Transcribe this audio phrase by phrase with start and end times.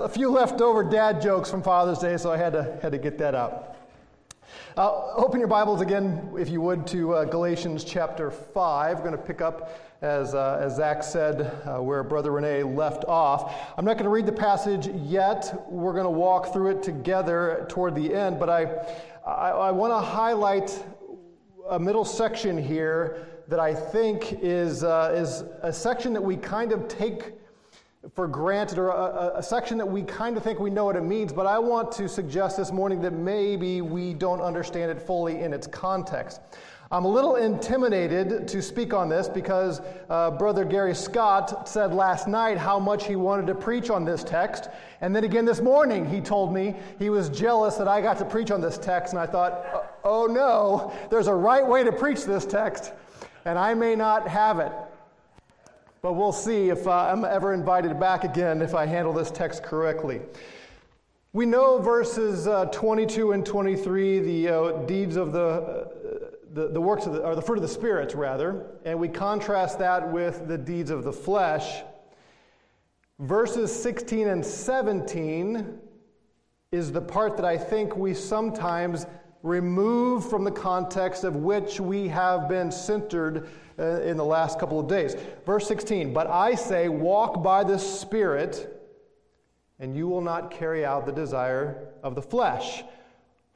[0.00, 3.18] a few leftover dad jokes from Father's Day, so I had to, had to get
[3.18, 3.76] that out.
[4.76, 8.96] Uh, open your Bibles again, if you would, to uh, Galatians chapter 5.
[8.96, 13.04] We're going to pick up, as, uh, as Zach said, uh, where Brother Renee left
[13.04, 13.54] off.
[13.76, 15.66] I'm not going to read the passage yet.
[15.68, 18.62] We're going to walk through it together toward the end, but I,
[19.26, 20.82] I, I want to highlight
[21.68, 26.72] a middle section here that I think is, uh, is a section that we kind
[26.72, 27.34] of take
[28.14, 31.02] for granted or a, a, section that we kind of think we know what it
[31.02, 35.40] means, but I want to suggest this morning that maybe we don't understand it fully
[35.40, 36.40] in its context.
[36.92, 42.26] I'm a little intimidated to speak on this because uh, Brother Gary Scott said last
[42.26, 44.70] night how much he wanted to preach on this text.
[45.00, 48.24] And then again this morning, he told me he was jealous that I got to
[48.24, 49.12] preach on this text.
[49.12, 52.92] And I thought, oh no, there's a right way to preach this text,
[53.44, 54.72] and I may not have it.
[56.02, 59.62] But we'll see if uh, I'm ever invited back again if I handle this text
[59.62, 60.20] correctly.
[61.32, 65.88] We know verses uh, 22 and 23, the uh, deeds of the, uh,
[66.54, 69.78] the, the, works of the, or the fruit of the Spirit, rather, and we contrast
[69.78, 71.82] that with the deeds of the flesh.
[73.18, 75.78] Verses 16 and 17
[76.72, 79.06] is the part that I think we sometimes
[79.42, 83.48] remove from the context of which we have been centered
[83.80, 85.16] uh, in the last couple of days.
[85.46, 88.80] Verse 16, but I say, walk by the Spirit,
[89.78, 92.84] and you will not carry out the desire of the flesh.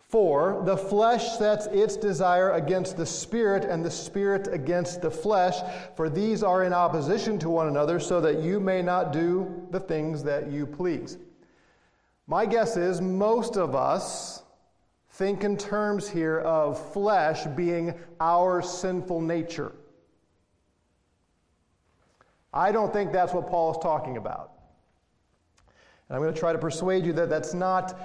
[0.09, 5.57] For the flesh sets its desire against the Spirit, and the Spirit against the flesh,
[5.97, 9.81] for these are in opposition to one another, so that you may not do the
[9.81, 11.19] things that you please.
[12.27, 14.45] My guess is most of us
[15.11, 19.73] think in terms here of flesh being our sinful nature.
[22.55, 24.53] I don't think that's what Paul is talking about.
[26.09, 27.99] And I'm going to try to persuade you that that's not,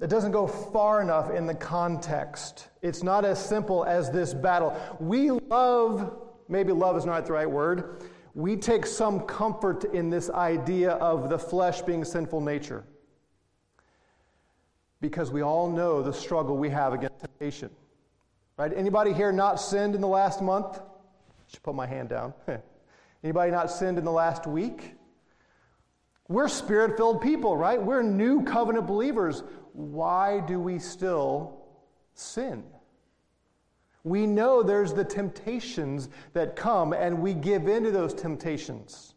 [0.00, 2.68] it doesn't go far enough in the context.
[2.82, 4.78] It's not as simple as this battle.
[5.00, 6.14] We love,
[6.48, 8.04] maybe love is not the right word,
[8.34, 12.84] we take some comfort in this idea of the flesh being sinful nature.
[15.00, 17.70] Because we all know the struggle we have against temptation.
[18.58, 18.72] Right?
[18.76, 20.78] Anybody here not sinned in the last month?
[20.78, 22.34] I should put my hand down.
[23.22, 24.94] Anybody not sinned in the last week?
[26.28, 27.82] We're spirit filled people, right?
[27.82, 29.42] We're new covenant believers.
[29.72, 31.64] Why do we still
[32.14, 32.64] sin?
[34.04, 39.14] We know there's the temptations that come, and we give in to those temptations.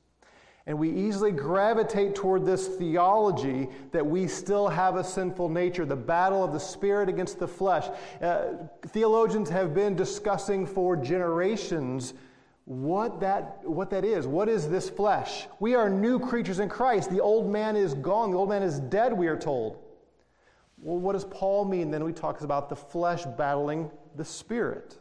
[0.65, 5.95] And we easily gravitate toward this theology that we still have a sinful nature, the
[5.95, 7.87] battle of the spirit against the flesh.
[8.21, 8.53] Uh,
[8.87, 12.13] theologians have been discussing for generations
[12.65, 14.25] what that, what that is.
[14.25, 15.47] What is this flesh?
[15.59, 17.09] We are new creatures in Christ.
[17.09, 19.79] The old man is gone, the old man is dead, we are told.
[20.77, 22.05] Well, what does Paul mean then?
[22.05, 24.97] He talks about the flesh battling the spirit.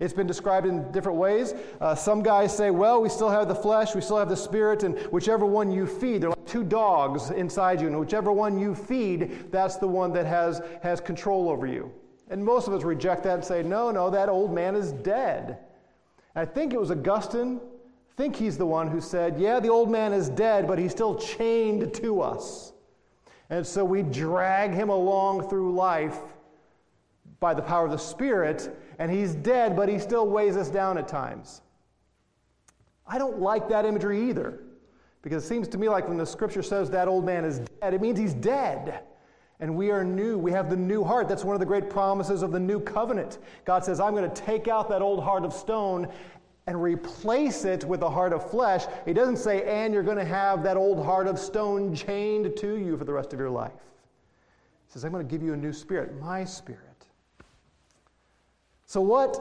[0.00, 1.54] It's been described in different ways.
[1.80, 4.82] Uh, some guys say, well, we still have the flesh, we still have the spirit,
[4.82, 8.74] and whichever one you feed, they're like two dogs inside you, and whichever one you
[8.74, 11.92] feed, that's the one that has, has control over you.
[12.30, 15.58] And most of us reject that and say, no, no, that old man is dead.
[16.34, 17.60] I think it was Augustine,
[18.12, 20.92] I think he's the one who said, Yeah, the old man is dead, but he's
[20.92, 22.72] still chained to us.
[23.50, 26.18] And so we drag him along through life
[27.40, 30.96] by the power of the Spirit, and he's dead, but he still weighs us down
[30.96, 31.62] at times.
[33.06, 34.60] I don't like that imagery either,
[35.22, 37.94] because it seems to me like when the scripture says that old man is dead,
[37.94, 39.02] it means he's dead
[39.62, 40.36] and we are new.
[40.36, 41.28] We have the new heart.
[41.28, 43.38] That's one of the great promises of the new covenant.
[43.64, 46.08] God says, I'm going to take out that old heart of stone
[46.66, 48.86] and replace it with a heart of flesh.
[49.04, 52.76] He doesn't say, and you're going to have that old heart of stone chained to
[52.76, 53.70] you for the rest of your life.
[54.88, 56.80] He says, I'm going to give you a new spirit, my spirit.
[58.86, 59.38] So, what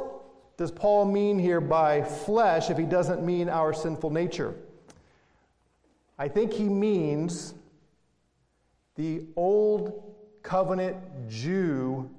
[0.55, 4.53] does Paul mean here by flesh if he doesn't mean our sinful nature?
[6.19, 7.55] I think he means
[8.95, 10.10] the old
[10.43, 10.97] covenant
[11.29, 12.09] Jew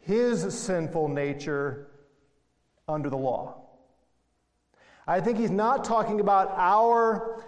[0.00, 1.86] his sinful nature
[2.88, 3.56] under the law.
[5.06, 7.44] I think he's not talking about our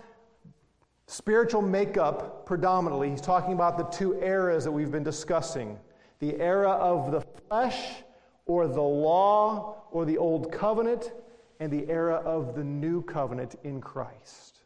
[1.07, 3.11] spiritual makeup predominantly.
[3.11, 5.79] He's talking about the two eras that we've been discussing
[6.21, 8.05] the era of the flesh,
[8.47, 11.11] or the law, or the old covenant,
[11.59, 14.61] and the era of the new covenant in Christ.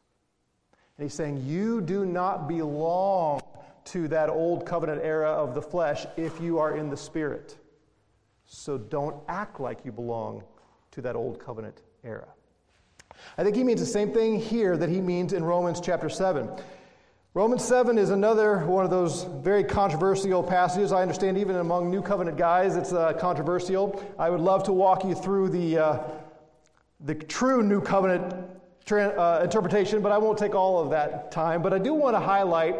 [0.98, 3.40] And he's saying, You do not belong
[3.86, 7.56] to that old covenant era of the flesh if you are in the spirit.
[8.44, 10.44] So don't act like you belong
[10.92, 12.28] to that old covenant era.
[13.38, 16.48] I think he means the same thing here that he means in Romans chapter 7.
[17.34, 20.90] Romans 7 is another one of those very controversial passages.
[20.90, 24.02] I understand even among New Covenant guys, it's uh, controversial.
[24.18, 25.98] I would love to walk you through the, uh,
[27.00, 28.34] the true New Covenant
[28.86, 31.60] tra- uh, interpretation, but I won't take all of that time.
[31.60, 32.74] But I do want to highlight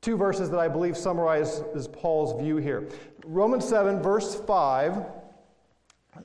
[0.00, 1.62] two verses that I believe summarize
[1.92, 2.88] Paul's view here.
[3.24, 5.04] Romans 7, verse 5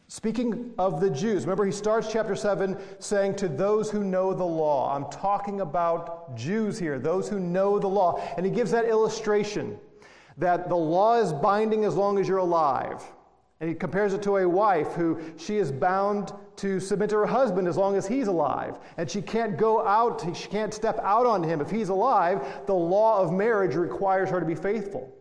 [0.08, 4.46] Speaking of the Jews, remember he starts chapter 7 saying, To those who know the
[4.46, 4.96] law.
[4.96, 8.22] I'm talking about Jews here, those who know the law.
[8.36, 9.78] And he gives that illustration
[10.38, 13.04] that the law is binding as long as you're alive.
[13.66, 17.26] And he compares it to a wife who she is bound to submit to her
[17.26, 18.78] husband as long as he's alive.
[18.96, 22.46] And she can't go out, she can't step out on him if he's alive.
[22.68, 25.12] The law of marriage requires her to be faithful.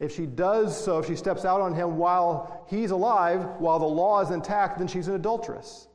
[0.00, 3.86] If she does so, if she steps out on him while he's alive, while the
[3.86, 5.86] law is intact, then she's an adulteress.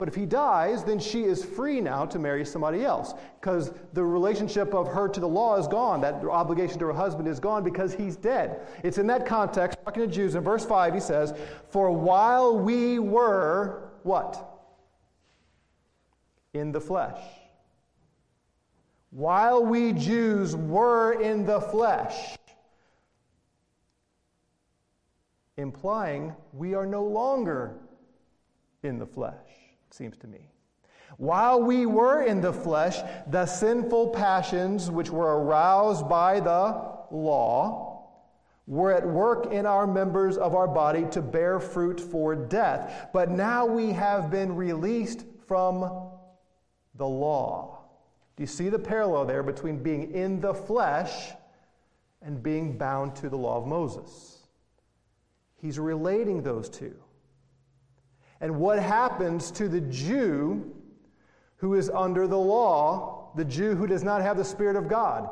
[0.00, 4.02] But if he dies, then she is free now to marry somebody else because the
[4.02, 6.00] relationship of her to the law is gone.
[6.00, 8.66] That obligation to her husband is gone because he's dead.
[8.82, 11.34] It's in that context, talking to Jews, in verse 5, he says,
[11.68, 14.62] For while we were what?
[16.54, 17.20] In the flesh.
[19.10, 22.38] While we Jews were in the flesh
[25.58, 27.76] implying we are no longer
[28.82, 29.59] in the flesh,
[29.94, 30.50] seems to me.
[31.16, 37.90] While we were in the flesh, the sinful passions which were aroused by the law
[38.66, 43.08] were at work in our members of our body to bear fruit for death.
[43.12, 45.80] But now we have been released from
[46.94, 47.80] the law.
[48.36, 51.32] Do you see the parallel there between being in the flesh
[52.22, 54.46] and being bound to the law of Moses?
[55.56, 56.94] He's relating those two.
[58.40, 60.72] And what happens to the Jew
[61.56, 65.28] who is under the law, the Jew who does not have the Spirit of God?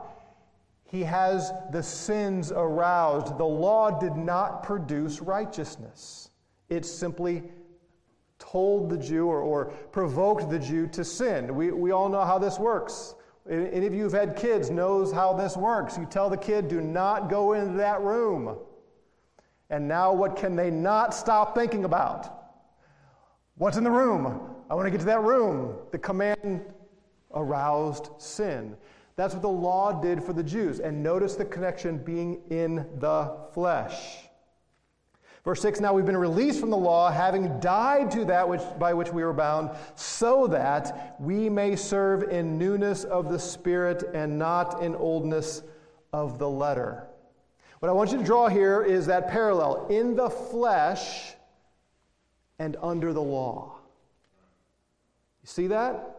[0.84, 3.38] He has the sins aroused.
[3.38, 6.30] The law did not produce righteousness,
[6.68, 7.44] it simply
[8.38, 11.54] told the Jew or, or provoked the Jew to sin.
[11.54, 13.16] We, we all know how this works.
[13.50, 15.96] Any of you who've had kids knows how this works.
[15.96, 18.56] You tell the kid, do not go into that room.
[19.70, 22.37] And now, what can they not stop thinking about?
[23.58, 24.40] What's in the room?
[24.70, 25.76] I want to get to that room.
[25.90, 26.62] The command
[27.34, 28.76] aroused sin.
[29.16, 30.78] That's what the law did for the Jews.
[30.78, 34.28] And notice the connection being in the flesh.
[35.44, 38.94] Verse 6 Now we've been released from the law, having died to that which, by
[38.94, 44.38] which we were bound, so that we may serve in newness of the Spirit and
[44.38, 45.64] not in oldness
[46.12, 47.08] of the letter.
[47.80, 51.34] What I want you to draw here is that parallel in the flesh
[52.58, 53.76] and under the law.
[55.42, 56.16] You see that?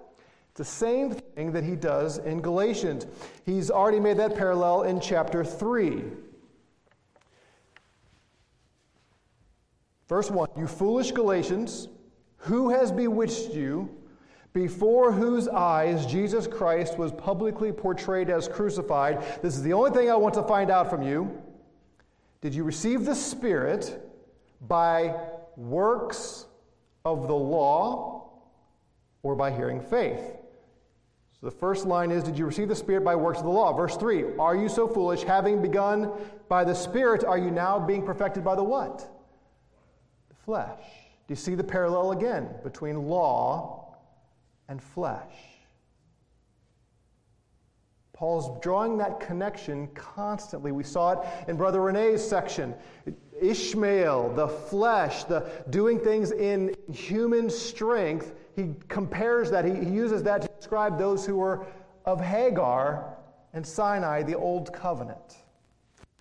[0.50, 3.06] It's the same thing that he does in Galatians.
[3.46, 6.04] He's already made that parallel in chapter 3.
[10.08, 11.88] Verse 1 You foolish Galatians,
[12.38, 13.96] who has bewitched you?
[14.54, 19.24] before whose eyes Jesus Christ was publicly portrayed as crucified.
[19.42, 21.42] This is the only thing I want to find out from you.
[22.42, 24.12] Did you receive the Spirit
[24.68, 25.16] by
[25.60, 26.46] works
[27.06, 28.32] of the law
[29.24, 30.22] or by hearing faith?
[31.40, 33.74] So the first line is Did you receive the Spirit by works of the law?
[33.74, 35.24] Verse 3 Are you so foolish?
[35.24, 36.12] Having begun
[36.48, 39.00] by the Spirit, are you now being perfected by the what?
[40.30, 40.82] The flesh.
[41.28, 43.98] Do you see the parallel again between law
[44.68, 45.49] and flesh?
[48.20, 50.74] Paul's drawing that connection constantly.
[50.74, 52.76] We saw it in Brother Renee's section.
[53.42, 60.22] Ishmael, the flesh, the doing things in human strength, he compares that, he, he uses
[60.24, 61.66] that to describe those who were
[62.04, 63.16] of Hagar
[63.54, 65.38] and Sinai, the old covenant.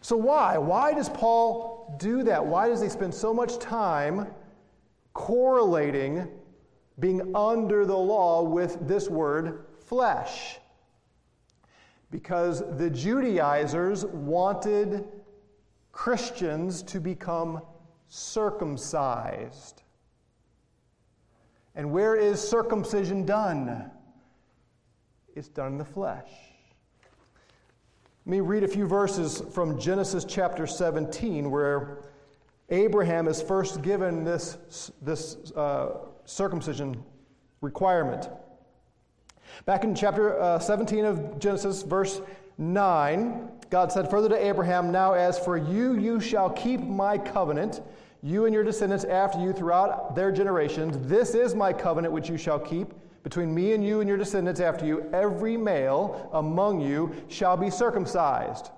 [0.01, 0.57] So, why?
[0.57, 2.47] Why does Paul do that?
[2.47, 4.29] Why does he spend so much time
[5.15, 6.29] correlating
[7.01, 10.58] being under the law with this word flesh?
[12.11, 15.05] Because the Judaizers wanted
[15.93, 17.61] Christians to become
[18.09, 19.83] circumcised.
[21.75, 23.91] And where is circumcision done?
[25.35, 26.31] It's done in the flesh.
[28.27, 31.99] Let me read a few verses from Genesis chapter 17 where
[32.71, 37.03] Abraham is first given this, this uh, circumcision
[37.61, 38.29] requirement.
[39.67, 42.21] Back in chapter uh, 17 of Genesis, verse
[42.59, 47.81] 9, God said further to Abraham, Now as for you, you shall keep my covenant,
[48.23, 50.97] you and your descendants after you throughout their generations.
[51.09, 54.61] This is my covenant which you shall keep between me and you and your descendants
[54.61, 58.71] after you, every male among you shall be circumcised.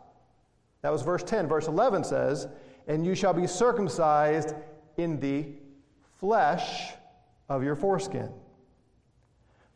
[0.82, 1.46] That was verse 10.
[1.46, 2.49] Verse 11 says,
[2.88, 4.54] And you shall be circumcised
[4.96, 5.46] in the
[6.18, 6.92] flesh
[7.49, 8.30] of your foreskin.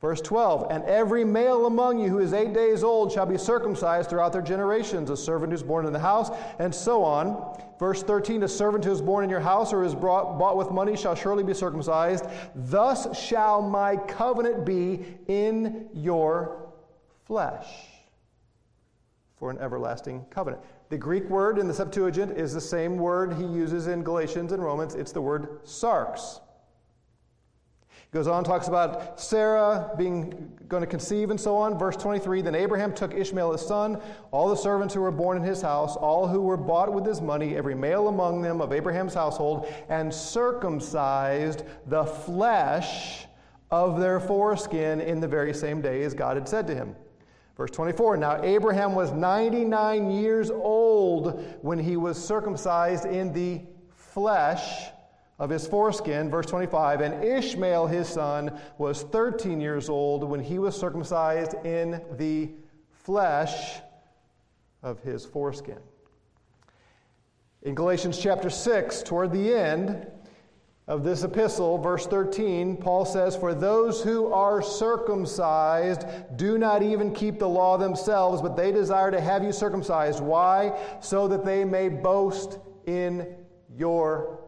[0.04, 4.10] Verse 12, and every male among you who is eight days old shall be circumcised
[4.10, 7.58] throughout their generations, a servant who's born in the house, and so on.
[7.78, 10.70] Verse 13, a servant who is born in your house or is brought, bought with
[10.70, 12.26] money shall surely be circumcised.
[12.54, 16.70] Thus shall my covenant be in your
[17.24, 17.66] flesh
[19.38, 20.62] for an everlasting covenant.
[20.90, 24.62] The Greek word in the Septuagint is the same word he uses in Galatians and
[24.62, 24.94] Romans.
[24.94, 26.40] It's the word sarx.
[28.14, 31.76] Goes on, talks about Sarah being going to conceive and so on.
[31.76, 35.42] Verse 23 Then Abraham took Ishmael his son, all the servants who were born in
[35.42, 39.14] his house, all who were bought with his money, every male among them of Abraham's
[39.14, 43.26] household, and circumcised the flesh
[43.72, 46.94] of their foreskin in the very same day as God had said to him.
[47.56, 53.62] Verse 24 Now Abraham was 99 years old when he was circumcised in the
[53.96, 54.92] flesh
[55.38, 56.30] of his foreskin.
[56.30, 62.02] Verse 25 And Ishmael, his son, was 13 years old when he was circumcised in
[62.16, 62.50] the
[62.90, 63.80] flesh
[64.82, 65.78] of his foreskin.
[67.62, 70.06] In Galatians chapter 6, toward the end
[70.86, 76.04] of this epistle, verse 13, Paul says, For those who are circumcised
[76.36, 80.20] do not even keep the law themselves, but they desire to have you circumcised.
[80.20, 80.78] Why?
[81.00, 83.34] So that they may boast in
[83.74, 84.43] your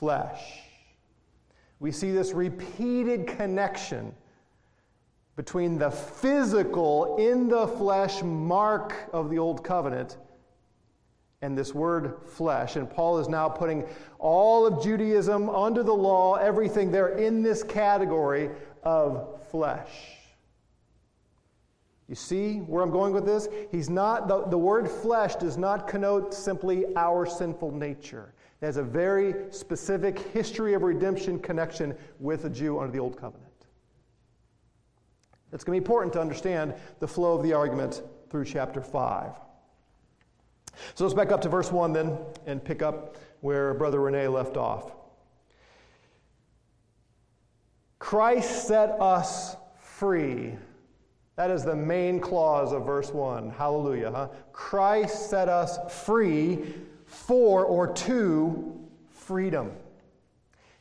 [0.00, 0.62] flesh.
[1.78, 4.14] We see this repeated connection
[5.36, 10.16] between the physical, in the flesh mark of the Old Covenant
[11.42, 12.76] and this word flesh.
[12.76, 13.86] And Paul is now putting
[14.18, 18.50] all of Judaism under the law, everything there in this category
[18.82, 19.90] of flesh.
[22.08, 23.48] You see where I'm going with this?
[23.70, 28.34] He's not, the, the word flesh does not connote simply our sinful nature.
[28.60, 33.18] It has a very specific history of redemption connection with a Jew under the Old
[33.18, 33.46] Covenant.
[35.52, 39.32] It's going to be important to understand the flow of the argument through chapter 5.
[40.94, 44.56] So let's back up to verse 1 then and pick up where Brother Rene left
[44.56, 44.92] off.
[47.98, 50.56] Christ set us free.
[51.36, 53.50] That is the main clause of verse 1.
[53.50, 54.28] Hallelujah, huh?
[54.52, 56.74] Christ set us free
[57.10, 59.72] for or to freedom.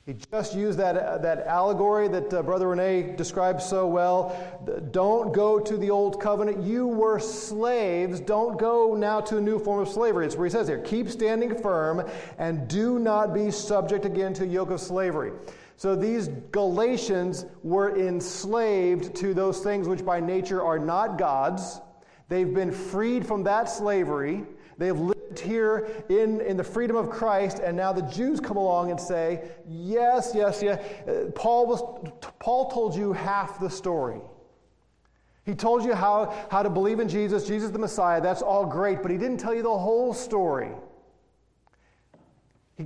[0.06, 4.36] He just used that, uh, that allegory that uh, Brother Rene described so well.
[4.92, 6.64] Don't go to the old covenant.
[6.64, 8.20] You were slaves.
[8.20, 10.26] Don't go now to a new form of slavery.
[10.26, 12.10] It's where he says here keep standing firm
[12.40, 15.32] and do not be subject again to yoke of slavery.
[15.78, 21.82] So these Galatians were enslaved to those things which by nature are not God's.
[22.30, 24.44] They've been freed from that slavery.
[24.80, 28.92] They've lived here in, in the freedom of Christ, and now the Jews come along
[28.92, 30.80] and say, Yes, yes, yes.
[31.08, 31.82] Uh, Paul, was,
[32.40, 34.22] Paul told you half the story.
[35.46, 38.22] He told you how, how to believe in Jesus, Jesus the Messiah.
[38.22, 40.72] That's all great, but he didn't tell you the whole story.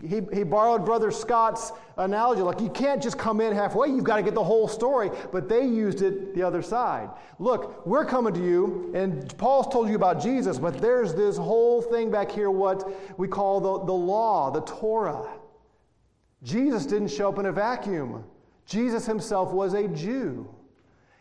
[0.02, 2.42] He, he, borrowed Brother Scott's analogy.
[2.42, 5.12] Like, you can't just come in halfway, you've got to get the whole story.
[5.32, 7.12] But they used it the other side.
[7.38, 11.84] Look, we're coming to you, and Paul's told you about Jesus, but there's this whole
[11.84, 15.28] thing back here, what we call the, the law, the Torah.
[16.42, 18.24] Jesus didn't show up in a vacuum.
[18.66, 20.48] Jesus himself was a Jew.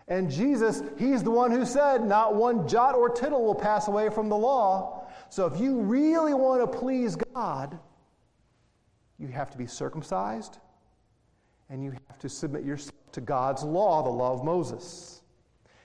[0.08, 4.08] And Jesus, he's the one who said, Not one jot or tittle will pass away
[4.08, 5.06] from the law.
[5.28, 7.78] So if you really want to please God,
[9.22, 10.58] you have to be circumcised
[11.70, 15.22] and you have to submit yourself to God's law, the law of Moses.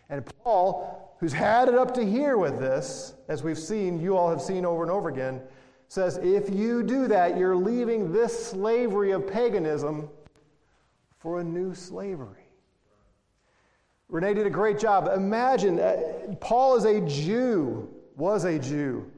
[0.10, 4.30] And Paul, who's had it up to here with this, as we've seen, you all
[4.30, 5.42] have seen over and over again,
[5.88, 10.10] says if you do that, you're leaving this slavery of paganism
[11.20, 12.48] for a new slavery.
[14.10, 15.10] Rene did a great job.
[15.14, 19.12] Imagine, uh, Paul is a Jew, was a Jew.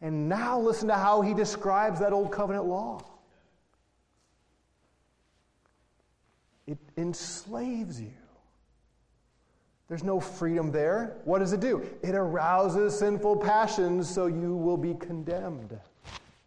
[0.00, 3.02] And now listen to how he describes that old covenant law.
[6.66, 8.12] It enslaves you.
[9.88, 11.16] There's no freedom there.
[11.24, 11.82] What does it do?
[12.02, 15.76] It arouses sinful passions so you will be condemned.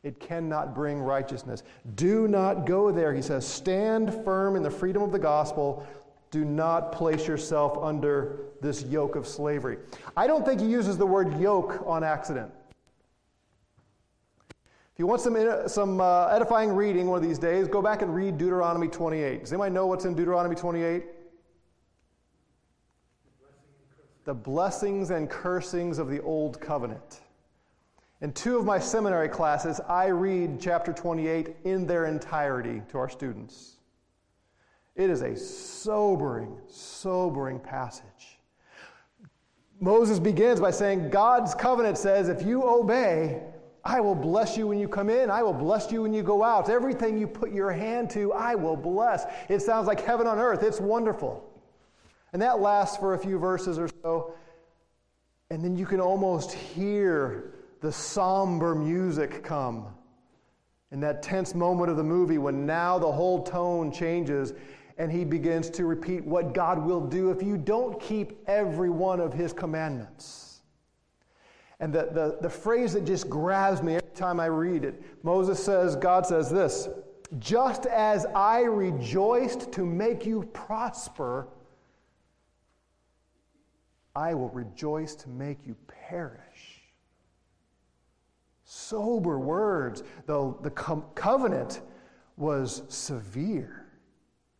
[0.03, 1.63] It cannot bring righteousness.
[1.95, 3.45] Do not go there, he says.
[3.45, 5.85] Stand firm in the freedom of the gospel.
[6.29, 9.77] Do not place yourself under this yoke of slavery.
[10.15, 12.51] I don't think he uses the word yoke on accident
[14.93, 18.01] if you want some, uh, some uh, edifying reading one of these days, go back
[18.01, 19.39] and read Deuteronomy 28.
[19.39, 21.03] Does anybody know what's in Deuteronomy 28?
[24.25, 27.21] The blessings and cursings of the Old Covenant.
[28.21, 33.09] In two of my seminary classes, I read chapter 28 in their entirety to our
[33.09, 33.77] students.
[34.95, 38.39] It is a sobering, sobering passage.
[39.79, 43.41] Moses begins by saying, God's covenant says, if you obey,
[43.83, 45.31] I will bless you when you come in.
[45.31, 46.69] I will bless you when you go out.
[46.69, 49.25] Everything you put your hand to, I will bless.
[49.49, 50.61] It sounds like heaven on earth.
[50.61, 51.49] It's wonderful.
[52.33, 54.35] And that lasts for a few verses or so.
[55.49, 59.87] And then you can almost hear the somber music come
[60.91, 64.53] in that tense moment of the movie when now the whole tone changes
[64.97, 69.19] and he begins to repeat what God will do if you don't keep every one
[69.19, 70.50] of his commandments.
[71.81, 75.61] And the, the, the phrase that just grabs me every time I read it Moses
[75.61, 76.87] says, God says this
[77.39, 81.47] just as I rejoiced to make you prosper,
[84.15, 86.81] I will rejoice to make you perish.
[88.65, 90.03] Sober words.
[90.25, 91.81] The, the co- covenant
[92.35, 93.85] was severe.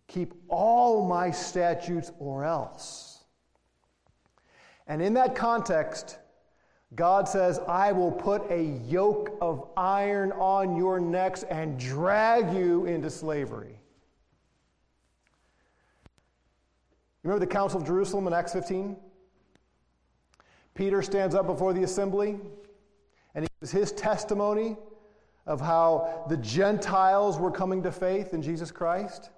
[0.08, 3.26] Keep all my statutes or else.
[4.88, 6.18] And in that context,
[6.96, 12.86] God says, I will put a yoke of iron on your necks and drag you
[12.86, 13.80] into slavery.
[17.24, 18.98] Remember the Council of Jerusalem in Acts 15?
[20.74, 22.40] Peter stands up before the assembly
[23.36, 24.76] and he gives his testimony
[25.46, 29.30] of how the Gentiles were coming to faith in Jesus Christ.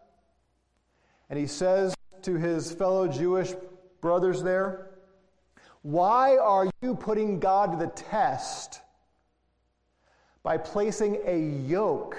[1.29, 3.53] And he says to his fellow Jewish
[4.01, 4.92] brothers there,
[5.83, 8.79] Why are you putting God to the test
[10.41, 12.17] by placing a yoke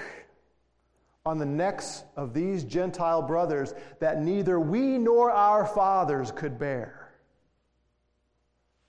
[1.25, 7.11] on the necks of these Gentile brothers that neither we nor our fathers could bear?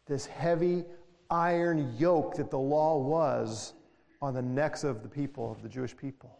[0.07, 0.85] This heavy
[1.31, 3.73] iron yoke that the law was
[4.21, 6.39] on the necks of the people, of the Jewish people.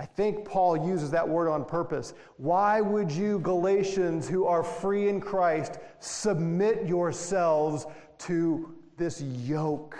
[0.00, 2.14] I think Paul uses that word on purpose.
[2.38, 7.84] Why would you, Galatians, who are free in Christ, submit yourselves
[8.20, 9.98] to this yoke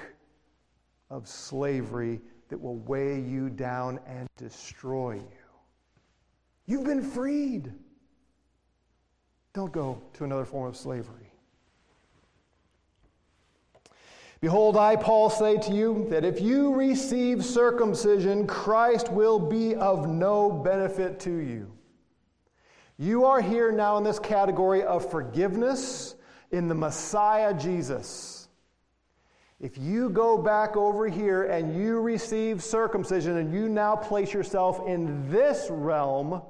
[1.11, 5.43] of slavery that will weigh you down and destroy you?
[6.65, 7.71] You've been freed.
[9.53, 11.30] Don't go to another form of slavery.
[14.41, 20.09] Behold, I, Paul, say to you that if you receive circumcision, Christ will be of
[20.09, 21.71] no benefit to you.
[22.97, 26.15] You are here now in this category of forgiveness
[26.53, 28.49] in the Messiah Jesus.
[29.61, 34.87] If you go back over here and you receive circumcision and you now place yourself
[34.89, 36.41] in this realm,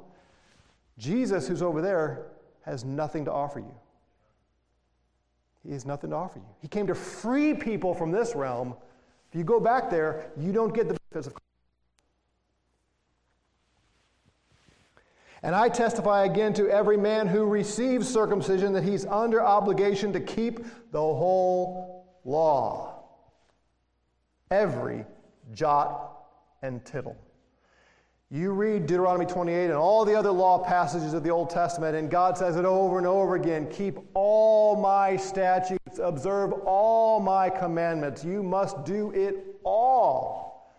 [0.96, 2.26] Jesus, who's over there,
[2.62, 3.74] has nothing to offer you.
[5.66, 6.46] He has nothing to offer you.
[6.60, 8.74] He came to free people from this realm.
[9.30, 11.34] If you go back there, you don't get the benefits of
[15.42, 20.20] And I testify again to every man who receives circumcision that he's under obligation to
[20.20, 20.58] keep
[20.92, 23.04] the whole law.
[24.50, 25.06] Every
[25.54, 26.26] jot
[26.62, 27.16] and tittle.
[28.32, 32.08] You read Deuteronomy 28 and all the other law passages of the Old Testament, and
[32.08, 38.24] God says it over and over again keep all my statutes, observe all my commandments.
[38.24, 40.72] You must do it all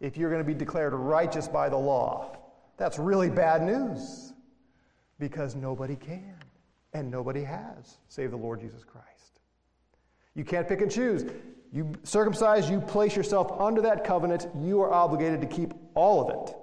[0.00, 2.36] if you're going to be declared righteous by the law.
[2.78, 4.32] That's really bad news
[5.20, 6.34] because nobody can
[6.94, 9.38] and nobody has, save the Lord Jesus Christ.
[10.34, 11.30] You can't pick and choose.
[11.72, 16.48] You circumcise, you place yourself under that covenant, you are obligated to keep all of
[16.48, 16.56] it.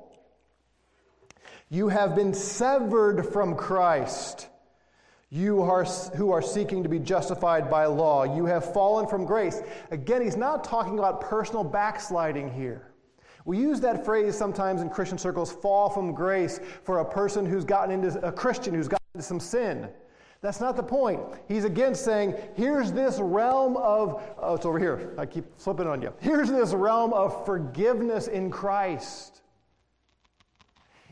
[1.69, 4.47] You have been severed from Christ.
[5.29, 5.83] You are,
[6.15, 8.23] who are seeking to be justified by law.
[8.23, 9.61] You have fallen from grace.
[9.91, 12.93] Again, he's not talking about personal backsliding here.
[13.45, 17.65] We use that phrase sometimes in Christian circles fall from grace for a person who's
[17.65, 19.89] gotten into a Christian who's gotten into some sin.
[20.41, 21.21] That's not the point.
[21.47, 25.13] He's again saying, here's this realm of, oh, it's over here.
[25.17, 26.13] I keep flipping on you.
[26.19, 29.41] Here's this realm of forgiveness in Christ.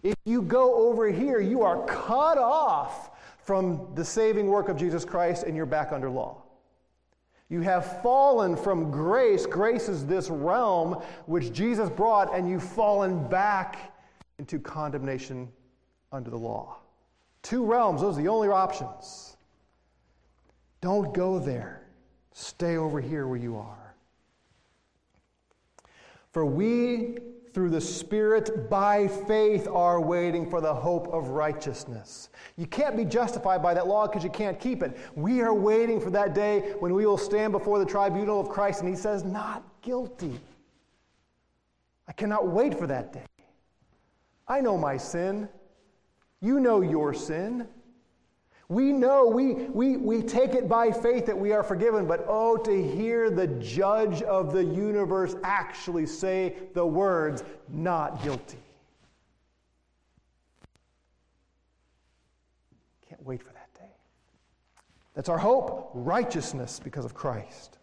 [0.03, 5.05] If you go over here, you are cut off from the saving work of Jesus
[5.05, 6.43] Christ and you're back under law.
[7.49, 9.45] You have fallen from grace.
[9.45, 13.93] Grace is this realm which Jesus brought, and you've fallen back
[14.39, 15.47] into condemnation
[16.11, 16.77] under the law.
[17.43, 19.37] Two realms, those are the only options.
[20.81, 21.83] Don't go there.
[22.31, 23.93] Stay over here where you are.
[26.31, 27.19] For we
[27.53, 32.29] through the Spirit by faith are waiting for the hope of righteousness.
[32.57, 34.97] You can't be justified by that law because you can't keep it.
[35.15, 38.79] We are waiting for that day when we will stand before the tribunal of Christ
[38.79, 40.39] and he says, Not guilty.
[42.07, 43.25] I cannot wait for that day.
[44.47, 45.47] I know my sin.
[46.41, 47.67] You know your sin.
[48.69, 52.57] We know, we, we, we take it by faith that we are forgiven, but oh,
[52.57, 58.57] to hear the judge of the universe actually say the words, not guilty.
[63.09, 63.91] Can't wait for that day.
[65.13, 67.77] That's our hope righteousness because of Christ.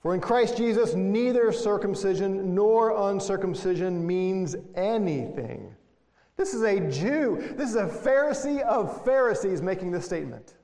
[0.00, 5.76] For in Christ Jesus, neither circumcision nor uncircumcision means anything
[6.36, 7.54] this is a Jew.
[7.56, 10.54] This is a Pharisee of Pharisees making this statement.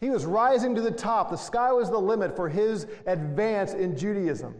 [0.00, 1.30] He was rising to the top.
[1.30, 4.54] The sky was the limit for his advance in Judaism.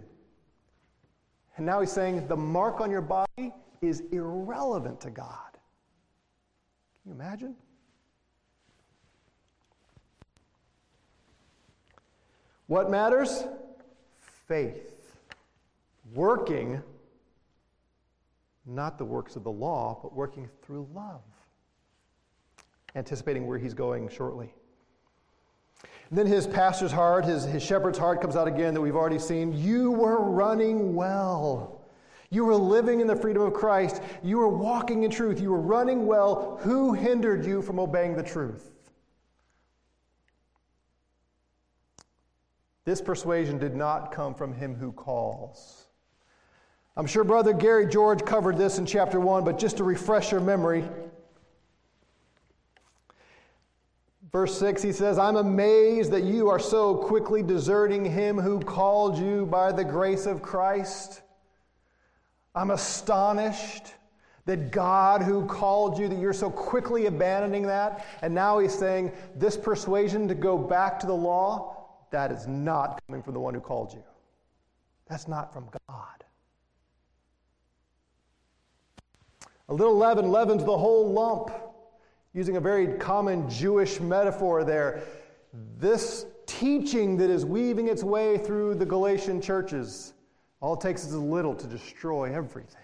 [1.57, 5.53] And now he's saying the mark on your body is irrelevant to God.
[7.03, 7.55] Can you imagine?
[12.67, 13.45] What matters?
[14.49, 14.93] Faith.
[16.15, 16.83] Working
[18.67, 21.23] not the works of the law, but working through love.
[22.95, 24.55] Anticipating where he's going shortly.
[26.11, 29.19] And then his pastor's heart, his, his shepherd's heart comes out again that we've already
[29.19, 29.53] seen.
[29.53, 31.81] You were running well.
[32.31, 34.03] You were living in the freedom of Christ.
[34.23, 35.41] You were walking in truth.
[35.41, 36.59] You were running well.
[36.63, 38.73] Who hindered you from obeying the truth?
[42.85, 45.84] This persuasion did not come from him who calls.
[46.97, 50.41] I'm sure Brother Gary George covered this in chapter 1, but just to refresh your
[50.41, 50.85] memory,
[54.35, 59.17] Verse 6, he says, I'm amazed that you are so quickly deserting him who called
[59.17, 61.23] you by the grace of Christ.
[62.53, 63.95] I'm astonished
[64.45, 68.05] that God who called you, that you're so quickly abandoning that.
[68.23, 73.01] And now he's saying, this persuasion to go back to the law, that is not
[73.07, 74.03] coming from the one who called you.
[75.09, 76.24] That's not from God.
[79.69, 81.51] A little leaven leavens the whole lump.
[82.33, 85.03] Using a very common Jewish metaphor there.
[85.79, 90.15] This teaching that is weaving its way through the Galatian churches,
[90.61, 92.81] all it takes is a little to destroy everything.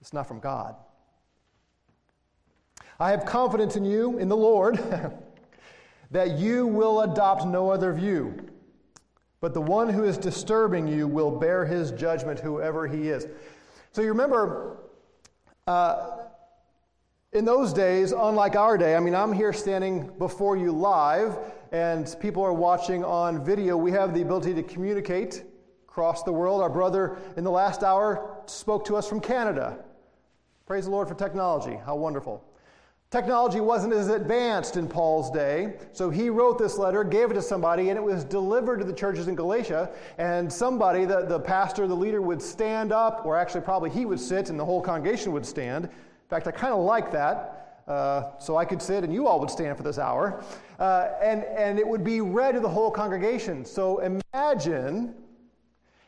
[0.00, 0.76] It's not from God.
[3.00, 4.78] I have confidence in you, in the Lord,
[6.10, 8.34] that you will adopt no other view.
[9.40, 13.26] But the one who is disturbing you will bear his judgment, whoever he is.
[13.94, 14.78] So you remember,
[15.68, 16.16] uh,
[17.32, 21.38] in those days, unlike our day, I mean, I'm here standing before you live,
[21.70, 23.76] and people are watching on video.
[23.76, 25.44] We have the ability to communicate
[25.88, 26.60] across the world.
[26.60, 29.78] Our brother in the last hour spoke to us from Canada.
[30.66, 31.78] Praise the Lord for technology.
[31.86, 32.44] How wonderful.
[33.14, 37.42] Technology wasn't as advanced in Paul's day, so he wrote this letter, gave it to
[37.42, 39.90] somebody, and it was delivered to the churches in Galatia.
[40.18, 44.18] And somebody, the, the pastor, the leader, would stand up, or actually, probably he would
[44.18, 45.84] sit, and the whole congregation would stand.
[45.84, 45.90] In
[46.28, 47.84] fact, I kind of like that.
[47.86, 50.42] Uh, so I could sit, and you all would stand for this hour.
[50.80, 53.64] Uh, and, and it would be read to the whole congregation.
[53.64, 55.14] So imagine,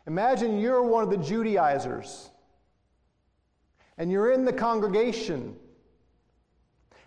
[0.09, 2.31] imagine you're one of the Judaizers,
[3.97, 5.55] and you're in the congregation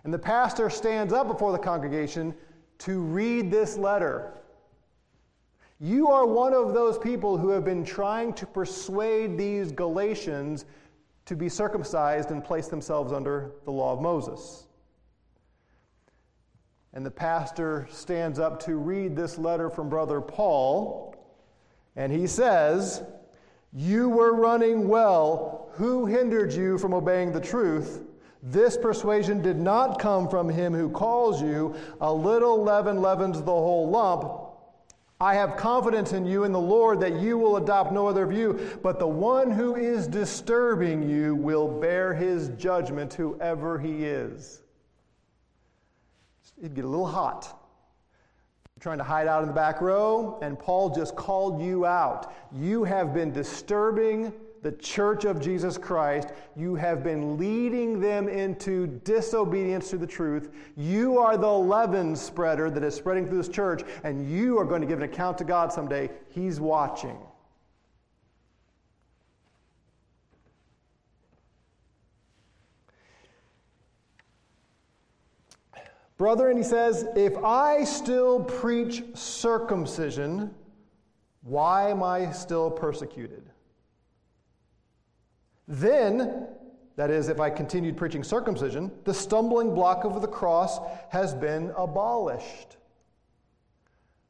[0.03, 2.33] and the pastor stands up before the congregation
[2.79, 4.33] to read this letter.
[5.79, 10.65] You are one of those people who have been trying to persuade these Galatians
[11.25, 14.65] to be circumcised and place themselves under the law of Moses.
[16.93, 21.15] And the pastor stands up to read this letter from Brother Paul,
[21.95, 23.03] and he says,
[23.71, 25.69] You were running well.
[25.73, 28.03] Who hindered you from obeying the truth?
[28.41, 31.75] This persuasion did not come from him who calls you.
[31.99, 34.49] A little leaven leavens the whole lump.
[35.21, 38.79] I have confidence in you in the Lord that you will adopt no other view,
[38.81, 44.61] but the one who is disturbing you will bear his judgment, whoever he is.
[46.57, 47.55] It'd get a little hot.
[48.79, 52.33] Trying to hide out in the back row, and Paul just called you out.
[52.53, 58.87] You have been disturbing the church of Jesus Christ, you have been leading them into
[59.03, 60.49] disobedience to the truth.
[60.75, 64.81] You are the leaven spreader that is spreading through this church, and you are going
[64.81, 66.09] to give an account to God someday.
[66.29, 67.17] He's watching.
[76.17, 80.53] Brother, and he says, if I still preach circumcision,
[81.41, 83.43] Why am I still persecuted?
[85.69, 86.47] Then,
[86.95, 90.79] that is, if I continued preaching circumcision, the stumbling block of the cross
[91.09, 92.77] has been abolished.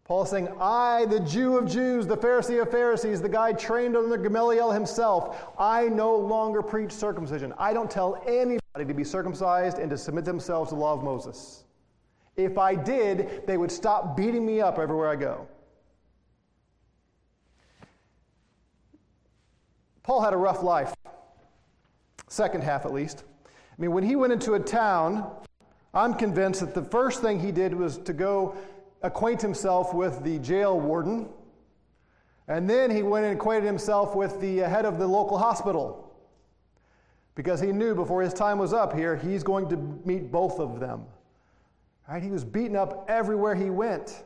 [0.04, 3.96] Paul is saying, I, the Jew of Jews, the Pharisee of Pharisees, the guy trained
[3.96, 7.54] under Gamaliel himself, I no longer preach circumcision.
[7.58, 11.04] I don't tell anybody to be circumcised and to submit themselves to the law of
[11.04, 11.64] Moses.
[12.36, 15.48] If I did, they would stop beating me up everywhere I go.
[20.04, 20.94] Paul had a rough life,
[22.30, 23.24] second half at least.
[23.46, 25.30] I mean, when he went into a town,
[25.94, 28.56] I'm convinced that the first thing he did was to go
[29.02, 31.28] acquaint himself with the jail warden,
[32.48, 36.06] and then he went and acquainted himself with the uh, head of the local hospital.
[37.36, 40.80] Because he knew before his time was up here, he's going to meet both of
[40.80, 41.06] them.
[42.10, 42.22] Right?
[42.22, 44.24] He was beaten up everywhere he went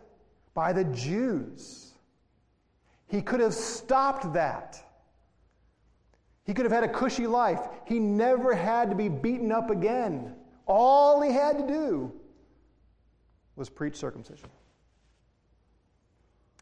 [0.53, 1.91] by the Jews.
[3.07, 4.83] He could have stopped that.
[6.45, 7.61] He could have had a cushy life.
[7.85, 10.35] He never had to be beaten up again.
[10.67, 12.11] All he had to do
[13.55, 14.49] was preach circumcision.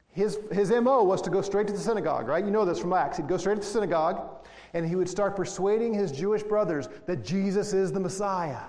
[0.10, 2.44] His, his MO was to go straight to the synagogue, right?
[2.44, 3.18] You know this from Acts.
[3.18, 7.24] He'd go straight to the synagogue and he would start persuading his Jewish brothers that
[7.24, 8.64] Jesus is the Messiah.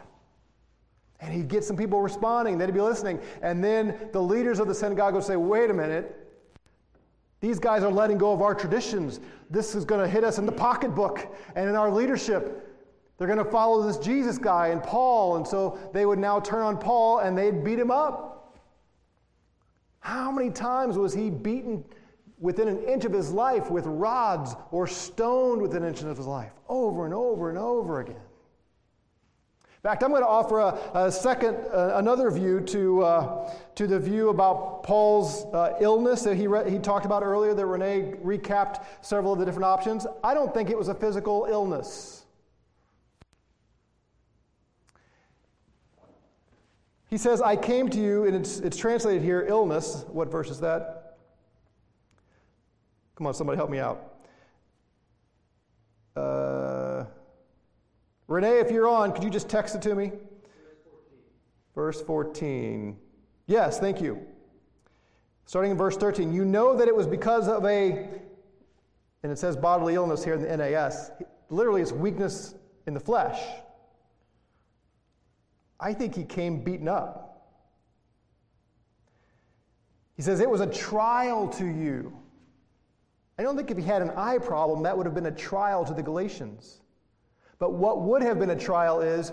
[1.20, 3.20] And he'd get some people responding, they'd be listening.
[3.42, 6.31] And then the leaders of the synagogue would say, wait a minute,
[7.42, 9.18] these guys are letting go of our traditions.
[9.50, 11.26] This is going to hit us in the pocketbook
[11.56, 12.72] and in our leadership.
[13.18, 15.36] They're going to follow this Jesus guy and Paul.
[15.36, 18.56] And so they would now turn on Paul and they'd beat him up.
[19.98, 21.84] How many times was he beaten
[22.38, 26.26] within an inch of his life with rods or stoned within an inch of his
[26.26, 26.52] life?
[26.68, 28.16] Over and over and over again.
[29.82, 33.98] Fact, I'm going to offer a, a second, uh, another view to, uh, to the
[33.98, 38.84] view about Paul's uh, illness that he, re- he talked about earlier, that Renee recapped
[39.00, 40.06] several of the different options.
[40.22, 42.26] I don't think it was a physical illness.
[47.10, 50.04] He says, I came to you, and it's, it's translated here, illness.
[50.12, 51.16] What verse is that?
[53.16, 54.14] Come on, somebody help me out.
[56.14, 56.71] Uh,
[58.28, 60.08] Renee, if you're on, could you just text it to me?
[60.08, 60.96] Verse 14.
[61.74, 62.96] Verse 14.
[63.46, 64.20] Yes, thank you.
[65.44, 66.32] Starting in verse 13.
[66.32, 68.08] You know that it was because of a,
[69.22, 71.10] and it says bodily illness here in the NAS.
[71.50, 72.54] Literally, it's weakness
[72.86, 73.40] in the flesh.
[75.78, 77.32] I think he came beaten up.
[80.14, 82.16] He says, It was a trial to you.
[83.38, 85.84] I don't think if he had an eye problem, that would have been a trial
[85.84, 86.80] to the Galatians.
[87.62, 89.30] But what would have been a trial is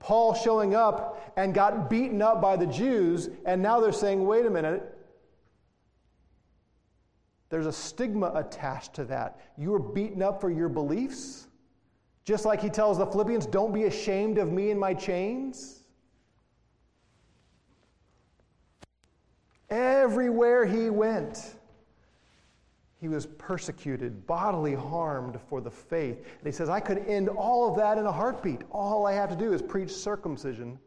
[0.00, 4.44] Paul showing up and got beaten up by the Jews, and now they're saying, wait
[4.44, 4.82] a minute.
[7.48, 9.40] There's a stigma attached to that.
[9.56, 11.46] You were beaten up for your beliefs?
[12.26, 15.80] Just like he tells the Philippians, don't be ashamed of me and my chains?
[19.70, 21.54] Everywhere he went,
[23.00, 26.18] he was persecuted, bodily harmed for the faith.
[26.18, 28.60] And he says, I could end all of that in a heartbeat.
[28.70, 30.78] All I have to do is preach circumcision,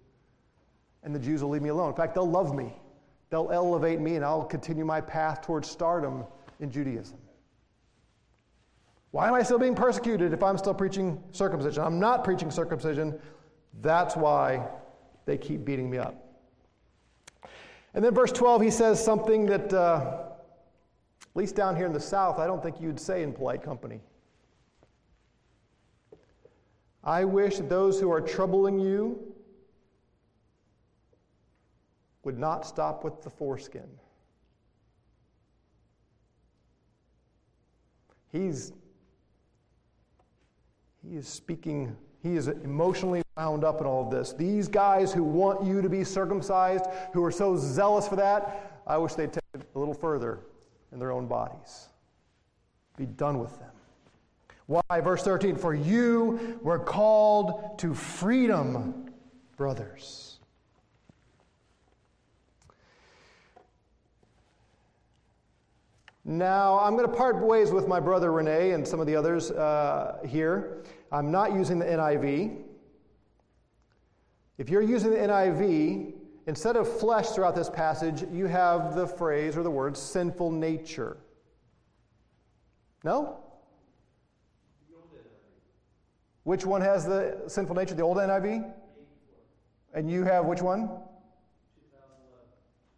[1.01, 1.89] and the Jews will leave me alone.
[1.89, 2.73] In fact, they'll love me,
[3.31, 6.23] they'll elevate me, and I'll continue my path towards stardom
[6.59, 7.17] in Judaism.
[9.09, 11.83] Why am I still being persecuted if I'm still preaching circumcision?
[11.83, 13.19] I'm not preaching circumcision.
[13.81, 14.67] That's why
[15.25, 16.15] they keep beating me up.
[17.95, 20.32] And then verse 12, he says something that, uh,
[21.33, 24.01] at least down here in the South, I don't think you'd say in polite company.
[27.03, 29.33] I wish that those who are troubling you
[32.23, 33.87] would not stop with the foreskin.
[38.31, 38.71] He's,
[41.01, 44.31] he is speaking he is emotionally wound up in all of this.
[44.31, 48.97] These guys who want you to be circumcised, who are so zealous for that, I
[48.97, 50.39] wish they'd take it a little further
[50.93, 51.87] in their own bodies.
[52.95, 53.71] Be done with them.
[54.67, 55.01] Why?
[55.01, 59.09] Verse 13, for you were called to freedom,
[59.57, 60.39] brothers.
[66.25, 69.51] Now, I'm going to part ways with my brother Renee and some of the others
[69.51, 70.83] uh, here.
[71.11, 72.61] I'm not using the NIV.
[74.57, 76.12] If you're using the NIV,
[76.47, 81.17] instead of flesh throughout this passage, you have the phrase or the word sinful nature.
[83.03, 83.39] No?
[86.43, 87.95] Which one has the sinful nature?
[87.95, 88.71] The old NIV?
[89.93, 90.89] And you have which one?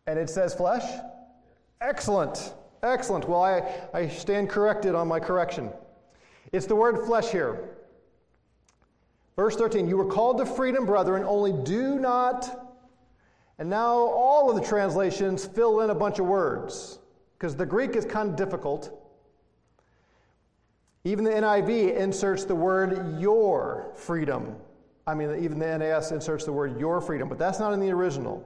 [0.08, 0.84] And it says flesh?
[1.82, 2.54] Excellent.
[2.82, 3.28] Excellent.
[3.28, 5.72] Well, I, I stand corrected on my correction.
[6.52, 7.76] It's the word flesh here.
[9.36, 12.65] Verse 13, you were called to freedom, brethren, only do not.
[13.58, 17.00] And now all of the translations fill in a bunch of words
[17.38, 19.02] because the Greek is kind of difficult.
[21.04, 24.56] Even the NIV inserts the word your freedom.
[25.08, 27.92] I mean, even the NAS inserts the word your freedom, but that's not in the
[27.92, 28.44] original.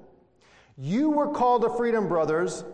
[0.78, 2.66] You were called to freedom, brothers.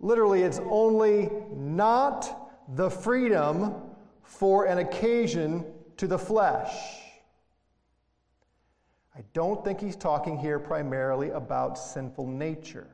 [0.00, 3.74] Literally, it's only not the freedom
[4.22, 5.64] for an occasion
[5.96, 7.01] to the flesh.
[9.14, 12.86] I don't think he's talking here primarily about sinful nature.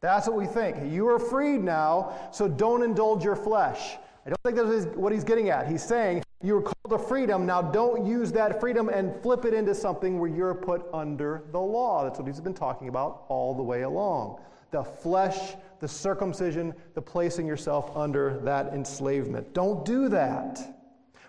[0.00, 0.90] That's what we think.
[0.90, 3.96] You are freed now, so don't indulge your flesh.
[4.24, 5.68] I don't think that's what he's getting at.
[5.68, 9.52] He's saying you were called to freedom, now don't use that freedom and flip it
[9.52, 12.04] into something where you're put under the law.
[12.04, 14.40] That's what he's been talking about all the way along.
[14.70, 19.52] The flesh, the circumcision, the placing yourself under that enslavement.
[19.52, 20.58] Don't do that.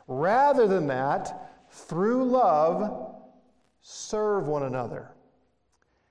[0.08, 3.11] Rather than that, through love,
[3.82, 5.12] serve one another.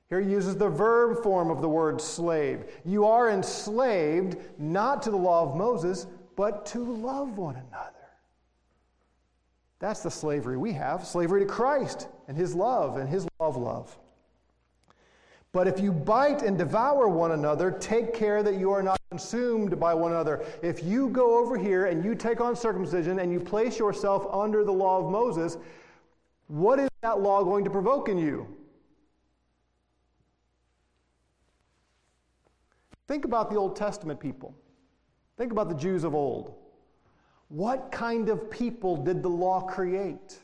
[0.09, 2.65] Here he uses the verb form of the word slave.
[2.85, 7.95] You are enslaved not to the law of Moses, but to love one another.
[9.79, 13.97] That's the slavery we have slavery to Christ and his love and his love, love.
[15.53, 19.81] But if you bite and devour one another, take care that you are not consumed
[19.81, 20.45] by one another.
[20.63, 24.65] If you go over here and you take on circumcision and you place yourself under
[24.65, 25.57] the law of Moses,
[26.47, 28.47] what is that law going to provoke in you?
[33.09, 34.55] Think about the Old Testament people.
[35.37, 36.55] Think about the Jews of old.
[37.49, 40.39] What kind of people did the law create?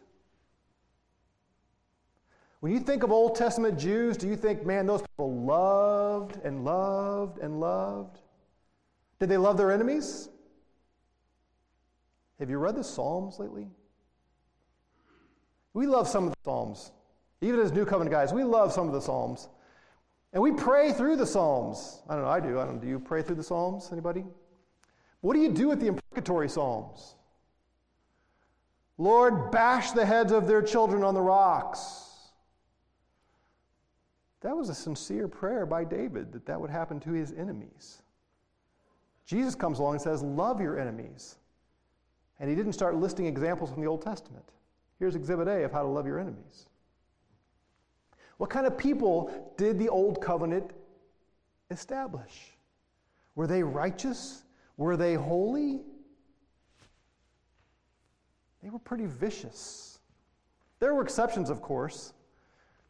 [2.60, 6.64] When you think of Old Testament Jews, do you think, man, those people loved and
[6.64, 8.18] loved and loved?
[9.20, 10.30] Did they love their enemies?
[12.40, 13.68] Have you read the Psalms lately?
[15.76, 16.90] We love some of the Psalms.
[17.42, 19.50] Even as New Covenant guys, we love some of the Psalms.
[20.32, 22.00] And we pray through the Psalms.
[22.08, 22.58] I don't know, I do.
[22.58, 22.80] I don't.
[22.80, 23.90] Do you pray through the Psalms?
[23.92, 24.24] Anybody?
[25.20, 27.16] What do you do with the imprecatory Psalms?
[28.96, 32.30] Lord, bash the heads of their children on the rocks.
[34.40, 38.00] That was a sincere prayer by David that that would happen to his enemies.
[39.26, 41.36] Jesus comes along and says, Love your enemies.
[42.40, 44.52] And he didn't start listing examples from the Old Testament.
[44.98, 46.66] Here's exhibit A of how to love your enemies.
[48.38, 50.72] What kind of people did the Old Covenant
[51.70, 52.52] establish?
[53.34, 54.44] Were they righteous?
[54.76, 55.80] Were they holy?
[58.62, 59.98] They were pretty vicious.
[60.80, 62.12] There were exceptions, of course,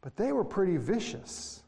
[0.01, 1.63] but they were pretty vicious.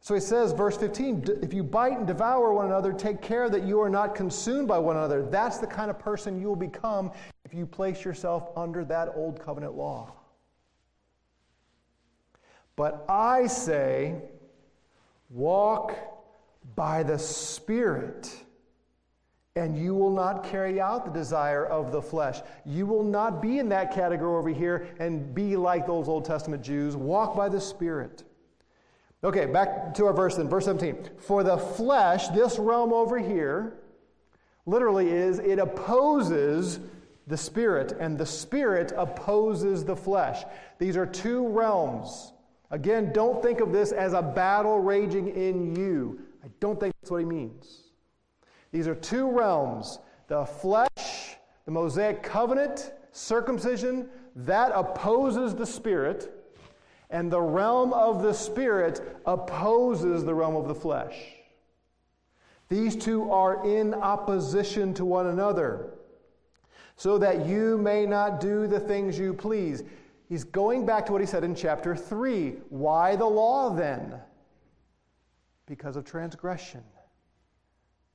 [0.00, 3.64] So he says, verse 15, if you bite and devour one another, take care that
[3.64, 5.22] you are not consumed by one another.
[5.22, 7.10] That's the kind of person you will become
[7.44, 10.12] if you place yourself under that old covenant law.
[12.76, 14.14] But I say,
[15.30, 15.96] walk
[16.76, 18.32] by the Spirit,
[19.56, 22.40] and you will not carry out the desire of the flesh.
[22.64, 26.62] You will not be in that category over here and be like those Old Testament
[26.62, 26.94] Jews.
[26.94, 28.22] Walk by the Spirit.
[29.24, 31.10] Okay, back to our verse then, verse 17.
[31.18, 33.74] For the flesh, this realm over here,
[34.64, 36.78] literally is it opposes
[37.26, 40.44] the spirit, and the spirit opposes the flesh.
[40.78, 42.32] These are two realms.
[42.70, 46.20] Again, don't think of this as a battle raging in you.
[46.44, 47.84] I don't think that's what he means.
[48.70, 56.37] These are two realms the flesh, the Mosaic covenant, circumcision, that opposes the spirit,
[57.10, 61.14] and the realm of the spirit opposes the realm of the flesh.
[62.68, 65.94] These two are in opposition to one another,
[66.96, 69.84] so that you may not do the things you please.
[70.28, 72.56] He's going back to what he said in chapter 3.
[72.68, 74.20] Why the law then?
[75.66, 76.82] Because of transgression.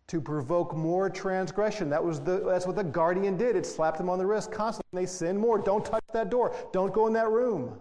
[0.08, 1.90] To provoke more transgression.
[1.90, 3.56] That was the, that's what the guardian did.
[3.56, 5.02] It slapped them on the wrist constantly.
[5.02, 5.58] They sin more.
[5.58, 6.54] Don't touch that door.
[6.72, 7.80] Don't go in that room.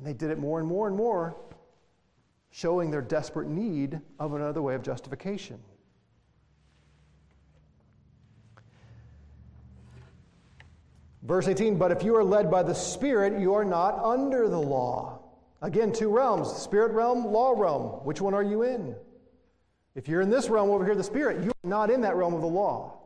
[0.00, 1.36] And they did it more and more and more,
[2.50, 5.60] showing their desperate need of another way of justification.
[11.22, 14.58] Verse 18, but if you are led by the Spirit, you are not under the
[14.58, 15.20] law.
[15.60, 18.02] Again, two realms spirit realm, law realm.
[18.06, 18.96] Which one are you in?
[19.94, 22.40] If you're in this realm over here, the Spirit, you're not in that realm of
[22.40, 22.99] the law.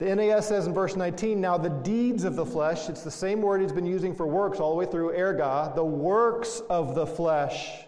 [0.00, 3.42] The NAS says in verse 19, now the deeds of the flesh, it's the same
[3.42, 7.06] word he's been using for works all the way through, erga, the works of the
[7.06, 7.84] flesh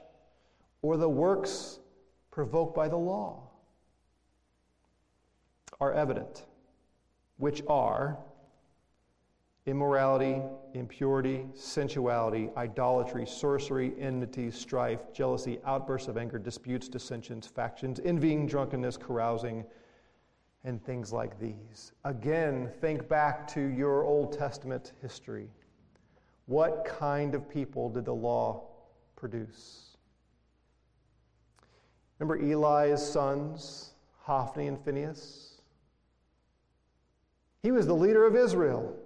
[0.83, 1.79] or the works
[2.31, 3.49] provoked by the law
[5.81, 6.45] are evident,
[7.39, 8.19] which are
[9.65, 10.43] immorality,
[10.75, 18.99] impurity, sensuality, idolatry, sorcery, enmity, strife, jealousy, outbursts of anger, disputes, dissensions, factions, envying, drunkenness,
[18.99, 19.65] carousing,
[20.65, 21.93] and things like these.
[22.05, 25.49] Again, think back to your Old Testament history.
[26.47, 28.65] What kind of people did the law
[29.17, 29.97] produce?
[32.19, 35.61] Remember Eli's sons, Hophni and Phinehas?
[37.63, 38.97] He was the leader of Israel.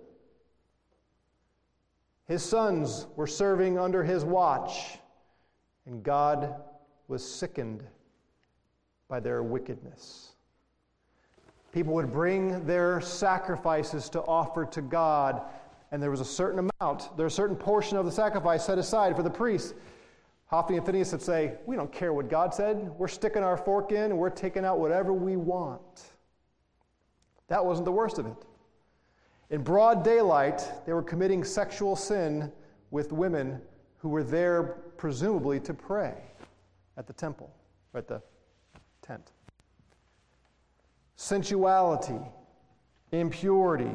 [2.27, 4.99] His sons were serving under his watch,
[5.87, 6.55] and God
[7.07, 7.85] was sickened
[9.09, 10.36] by their wickedness.
[11.77, 15.43] People would bring their sacrifices to offer to God,
[15.93, 18.79] and there was a certain amount, there was a certain portion of the sacrifice set
[18.79, 19.75] aside for the priests.
[20.47, 22.91] Hophni and Phinehas would say, We don't care what God said.
[22.97, 26.05] We're sticking our fork in and we're taking out whatever we want.
[27.49, 28.47] That wasn't the worst of it.
[29.51, 32.51] In broad daylight, they were committing sexual sin
[32.91, 33.61] with women
[33.99, 36.15] who were there, presumably, to pray
[36.97, 37.55] at the temple,
[37.93, 38.23] at the
[39.03, 39.31] tent.
[41.17, 42.21] Sensuality,
[43.13, 43.91] impurity,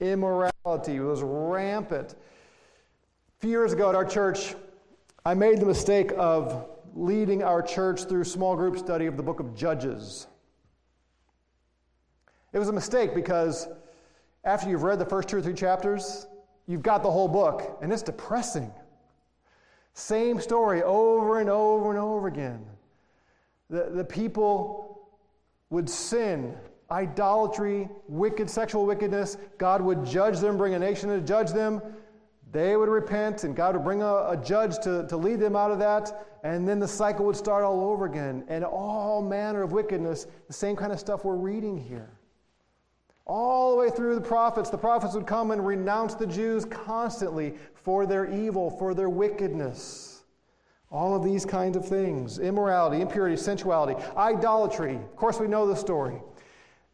[0.00, 2.12] immorality was rampant.
[2.12, 4.54] A few years ago at our church,
[5.26, 9.40] I made the mistake of leading our church through small group study of the book
[9.40, 10.26] of Judges.
[12.52, 13.68] It was a mistake because
[14.44, 16.26] after you've read the first two or three chapters,
[16.66, 18.70] you've got the whole book, and it's depressing.
[19.92, 22.64] Same story over and over and over again.
[23.70, 24.93] The, the people
[25.74, 26.54] would sin,
[26.92, 29.36] idolatry, wicked sexual wickedness.
[29.58, 31.82] God would judge them, bring a nation to judge them.
[32.52, 35.72] They would repent, and God would bring a, a judge to, to lead them out
[35.72, 36.28] of that.
[36.44, 38.44] And then the cycle would start all over again.
[38.46, 42.10] And all manner of wickedness, the same kind of stuff we're reading here.
[43.26, 47.54] All the way through the prophets, the prophets would come and renounce the Jews constantly
[47.74, 50.13] for their evil, for their wickedness.
[50.90, 54.94] All of these kinds of things immorality, impurity, sensuality, idolatry.
[54.94, 56.20] Of course, we know the story.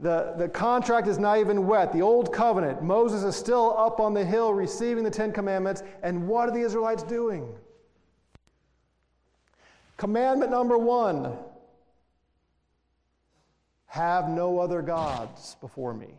[0.00, 1.92] The, the contract is not even wet.
[1.92, 5.82] The old covenant, Moses is still up on the hill receiving the Ten Commandments.
[6.02, 7.54] And what are the Israelites doing?
[9.98, 11.36] Commandment number one
[13.84, 16.14] have no other gods before me.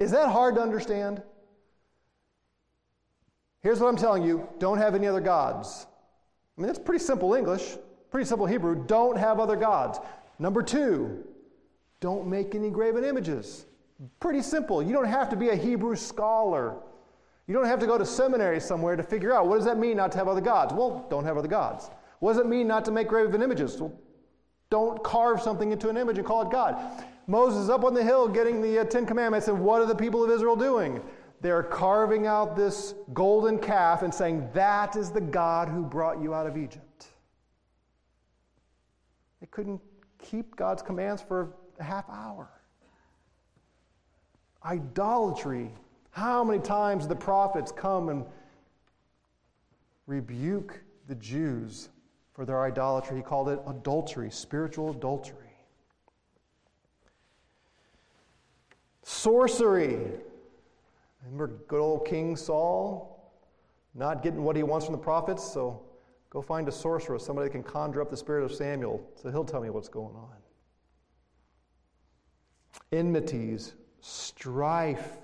[0.00, 1.22] Is that hard to understand?
[3.60, 5.86] Here's what I'm telling you don't have any other gods.
[6.56, 7.76] I mean, that's pretty simple English,
[8.10, 8.84] pretty simple Hebrew.
[8.86, 9.98] Don't have other gods.
[10.38, 11.24] Number two,
[12.00, 13.66] don't make any graven images.
[14.18, 14.82] Pretty simple.
[14.82, 16.76] You don't have to be a Hebrew scholar.
[17.46, 19.96] You don't have to go to seminary somewhere to figure out what does that mean
[19.96, 20.72] not to have other gods?
[20.72, 21.90] Well, don't have other gods.
[22.20, 23.80] What does it mean not to make graven images?
[23.80, 23.92] Well,
[24.70, 27.04] don't carve something into an image and call it God.
[27.26, 30.24] Moses up on the hill getting the uh, Ten Commandments, and what are the people
[30.24, 31.02] of Israel doing?
[31.40, 36.34] They're carving out this golden calf and saying, That is the God who brought you
[36.34, 37.06] out of Egypt.
[39.40, 39.80] They couldn't
[40.18, 42.50] keep God's commands for a half hour.
[44.64, 45.70] Idolatry.
[46.10, 48.24] How many times the prophets come and
[50.06, 51.88] rebuke the Jews
[52.32, 53.18] for their idolatry.
[53.18, 55.36] He called it adultery, spiritual adultery.
[59.02, 59.98] Sorcery.
[61.22, 63.16] Remember good old King Saul
[63.94, 65.44] not getting what he wants from the prophets?
[65.44, 65.82] So
[66.30, 69.44] go find a sorcerer, somebody that can conjure up the spirit of Samuel, so he'll
[69.44, 70.36] tell me what's going on.
[72.92, 75.18] Enmities, strife,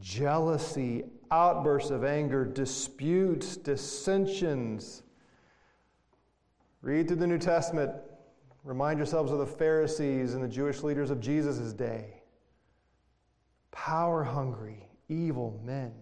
[0.00, 5.02] jealousy, outbursts of anger, disputes, dissensions
[6.84, 7.90] Read through the New Testament.
[8.62, 12.20] Remind yourselves of the Pharisees and the Jewish leaders of Jesus' day.
[13.70, 15.92] Power hungry, evil men.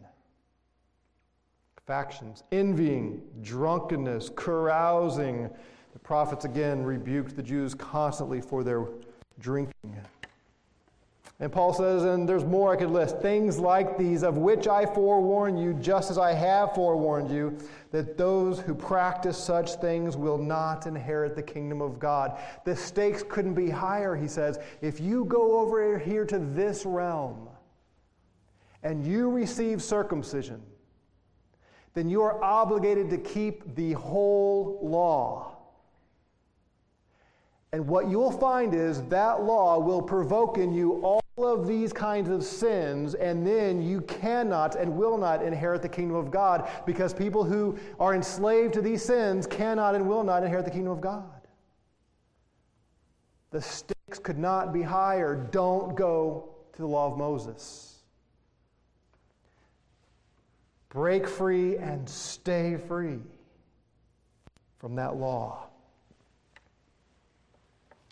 [1.86, 5.50] Factions, envying, drunkenness, carousing.
[5.92, 8.86] The prophets again rebuked the Jews constantly for their
[9.40, 9.96] drinking.
[11.42, 14.86] And Paul says, and there's more I could list things like these, of which I
[14.86, 17.58] forewarn you, just as I have forewarned you,
[17.90, 22.38] that those who practice such things will not inherit the kingdom of God.
[22.64, 24.60] The stakes couldn't be higher, he says.
[24.82, 27.48] If you go over here to this realm
[28.82, 30.60] and you receive circumcision,
[31.94, 35.56] then you are obligated to keep the whole law.
[37.72, 42.28] And what you'll find is that law will provoke in you all of these kinds
[42.28, 47.14] of sins, and then you cannot and will not inherit the kingdom of God because
[47.14, 51.00] people who are enslaved to these sins cannot and will not inherit the kingdom of
[51.00, 51.24] God.
[53.50, 55.34] The stakes could not be higher.
[55.34, 57.91] Don't go to the law of Moses.
[60.92, 63.20] Break free and stay free
[64.78, 65.68] from that law.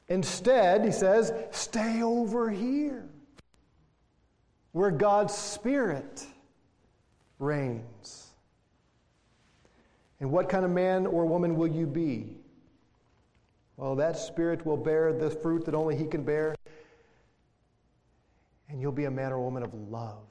[0.08, 3.04] Instead, he says, stay over here
[4.72, 6.26] where God's Spirit
[7.38, 8.28] reigns.
[10.20, 12.38] And what kind of man or woman will you be?
[13.76, 16.54] Well, that Spirit will bear the fruit that only He can bear,
[18.70, 20.29] and you'll be a man or woman of love.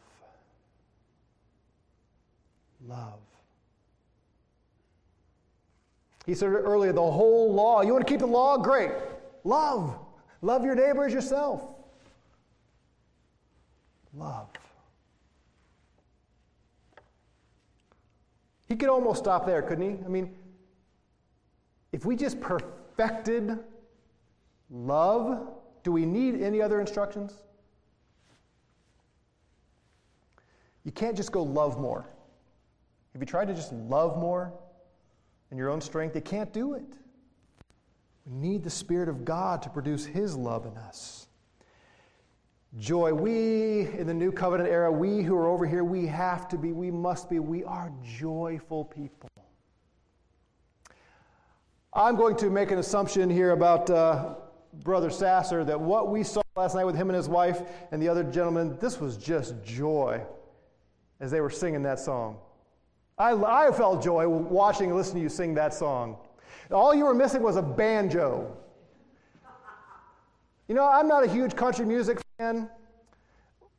[2.88, 3.20] Love.
[6.26, 7.82] He said earlier, the whole law.
[7.82, 8.58] You want to keep the law?
[8.58, 8.92] Great.
[9.44, 9.98] Love.
[10.42, 11.64] Love your neighbor as yourself.
[14.14, 14.48] Love.
[18.68, 20.06] He could almost stop there, couldn't he?
[20.06, 20.36] I mean,
[21.92, 23.58] if we just perfected
[24.70, 25.48] love,
[25.84, 27.34] do we need any other instructions?
[30.84, 32.06] You can't just go love more.
[33.20, 34.54] If you try to just love more
[35.52, 36.86] in your own strength, you can't do it.
[38.26, 41.28] We need the Spirit of God to produce His love in us.
[42.78, 43.14] Joy.
[43.14, 46.72] We, in the new covenant era, we who are over here, we have to be,
[46.72, 49.30] we must be, we are joyful people.
[51.92, 54.36] I'm going to make an assumption here about uh,
[54.76, 58.08] Brother Sasser that what we saw last night with him and his wife and the
[58.08, 60.22] other gentleman, this was just joy
[61.20, 62.38] as they were singing that song.
[63.20, 63.34] I,
[63.68, 66.18] I felt joy watching and listening to you sing that song.
[66.72, 68.56] All you were missing was a banjo.
[70.70, 72.70] You know, I'm not a huge country music fan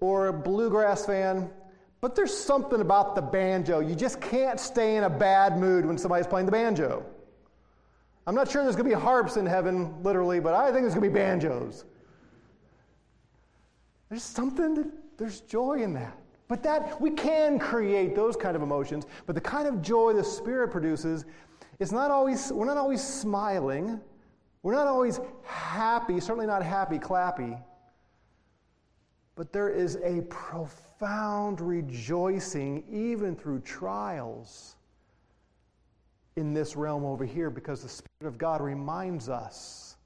[0.01, 1.49] or a bluegrass fan,
[2.01, 3.81] but there's something about the banjo.
[3.81, 7.07] You just can't stay in a bad mood when somebody's playing the banjo.
[8.27, 10.95] I'm not sure there's going to be harps in heaven, literally, but I think there's
[10.95, 11.85] going to be banjos.
[14.11, 14.87] There's something that
[15.17, 16.20] there's joy in that.
[16.51, 20.25] But that we can create those kind of emotions, but the kind of joy the
[20.25, 21.25] Spirit produces
[21.79, 24.01] it's not always, we're not always smiling.
[24.65, 27.63] We're not always happy, certainly not happy, clappy.
[29.37, 34.75] But there is a profound rejoicing, even through trials,
[36.35, 39.97] in this realm over here, because the Spirit of God reminds us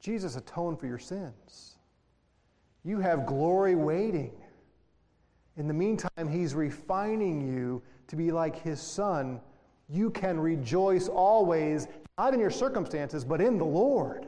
[0.00, 1.76] Jesus atoned for your sins.
[2.84, 4.32] You have glory waiting.
[5.56, 9.40] In the meantime, He's refining you to be like His Son
[9.92, 11.86] you can rejoice always,
[12.16, 14.26] not in your circumstances, but in the Lord.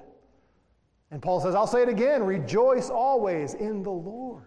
[1.10, 4.42] And Paul says, I'll say it again rejoice always in the Lord.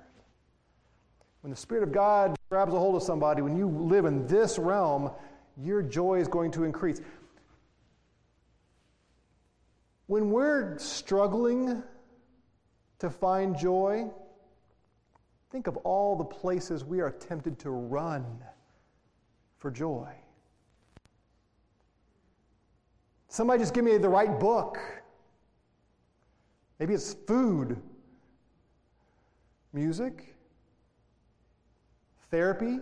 [1.42, 4.60] When the Spirit of God grabs a hold of somebody, when you live in this
[4.60, 5.12] realm,
[5.58, 7.02] your joy is going to increase.
[10.06, 11.82] When we're struggling
[13.00, 14.06] to find joy,
[15.52, 18.26] think of all the places we are tempted to run
[19.58, 20.10] for joy.
[23.30, 24.80] Somebody just give me the right book.
[26.80, 27.82] Maybe it's food,
[29.74, 30.36] music,
[32.30, 32.80] therapy,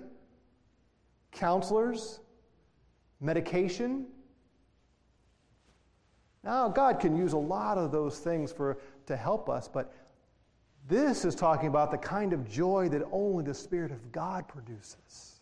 [1.32, 2.20] counselors,
[3.22, 4.06] medication.
[6.44, 9.94] Now, God can use a lot of those things for, to help us, but
[10.88, 15.40] this is talking about the kind of joy that only the Spirit of God produces.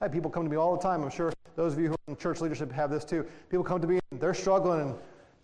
[0.00, 1.02] I have people come to me all the time.
[1.02, 3.26] I'm sure those of you who are in church leadership have this too.
[3.48, 4.94] People come to me and they're struggling and,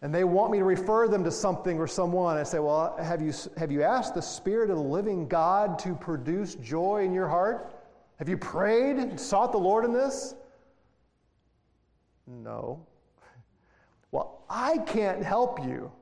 [0.03, 2.37] and they want me to refer them to something or someone.
[2.37, 5.95] I say, Well, have you, have you asked the Spirit of the living God to
[5.95, 7.75] produce joy in your heart?
[8.19, 10.35] Have you prayed and sought the Lord in this?
[12.27, 12.87] No.
[14.13, 15.93] Well, I can't help you.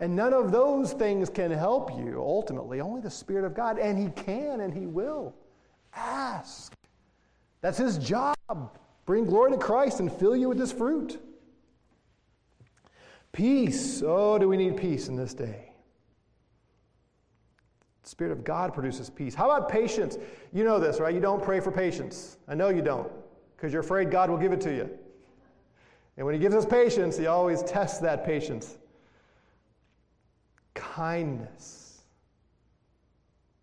[0.00, 3.78] And none of those things can help you ultimately, only the Spirit of God.
[3.78, 5.34] And He can and He will.
[5.94, 6.74] Ask.
[7.60, 8.34] That's His job.
[9.04, 11.20] Bring glory to Christ and fill you with His fruit.
[13.32, 14.02] Peace.
[14.04, 15.72] Oh, do we need peace in this day?
[18.02, 19.34] The Spirit of God produces peace.
[19.34, 20.16] How about patience?
[20.52, 21.14] You know this, right?
[21.14, 22.38] You don't pray for patience.
[22.48, 23.12] I know you don't,
[23.54, 24.90] because you're afraid God will give it to you.
[26.16, 28.78] And when He gives us patience, He always tests that patience.
[30.74, 32.02] Kindness.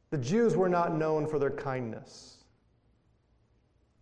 [0.09, 2.37] The Jews were not known for their kindness.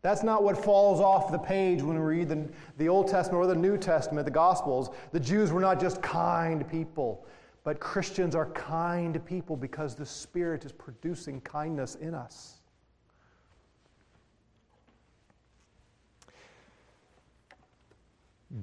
[0.02, 2.48] That's not what falls off the page when we read the,
[2.78, 4.92] the Old Testament or the New Testament, the Gospels.
[5.12, 7.26] The Jews were not just kind people,
[7.66, 12.60] But Christians are kind people because the Spirit is producing kindness in us.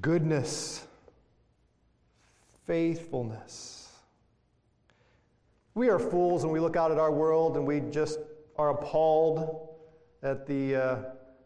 [0.00, 0.86] Goodness,
[2.64, 3.81] faithfulness.
[5.74, 8.18] We are fools when we look out at our world and we just
[8.56, 9.68] are appalled
[10.22, 10.96] at the uh,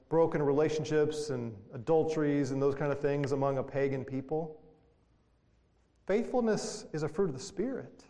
[0.08, 4.60] broken relationships and adulteries and those kind of things among a pagan people.
[6.06, 8.04] Faithfulness is a fruit of the Spirit.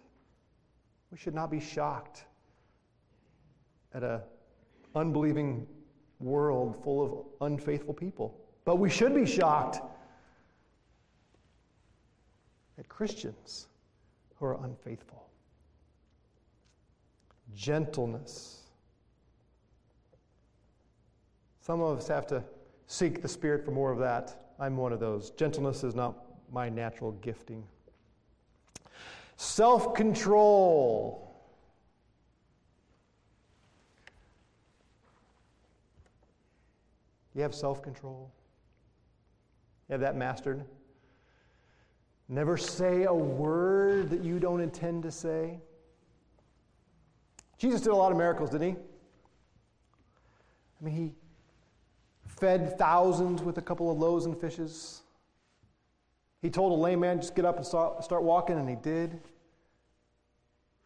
[1.11, 2.25] We should not be shocked
[3.95, 4.21] at an
[4.95, 5.67] unbelieving
[6.21, 8.39] world full of unfaithful people.
[8.65, 9.81] But we should be shocked
[12.79, 13.69] at Christians
[14.37, 15.26] who are unfaithful.
[17.57, 18.63] Gentleness.
[21.61, 22.45] Some of us have to
[22.87, 24.53] seek the Spirit for more of that.
[24.61, 25.31] I'm one of those.
[25.31, 26.17] Gentleness is not
[26.53, 27.65] my natural gifting.
[29.37, 31.35] Self control.
[37.35, 38.31] You have self control.
[39.89, 40.65] You have that mastered.
[42.29, 45.59] Never say a word that you don't intend to say.
[47.59, 48.77] Jesus did a lot of miracles, didn't he?
[50.81, 51.13] I mean, he
[52.27, 55.03] fed thousands with a couple of loaves and fishes.
[56.43, 59.21] He told a lame man, just get up and start, walking, and he did.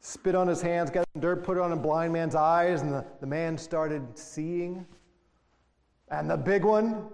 [0.01, 2.93] Spit on his hands, got some dirt, put it on a blind man's eyes, and
[2.93, 4.87] the, the man started seeing.
[6.09, 7.09] And the big one,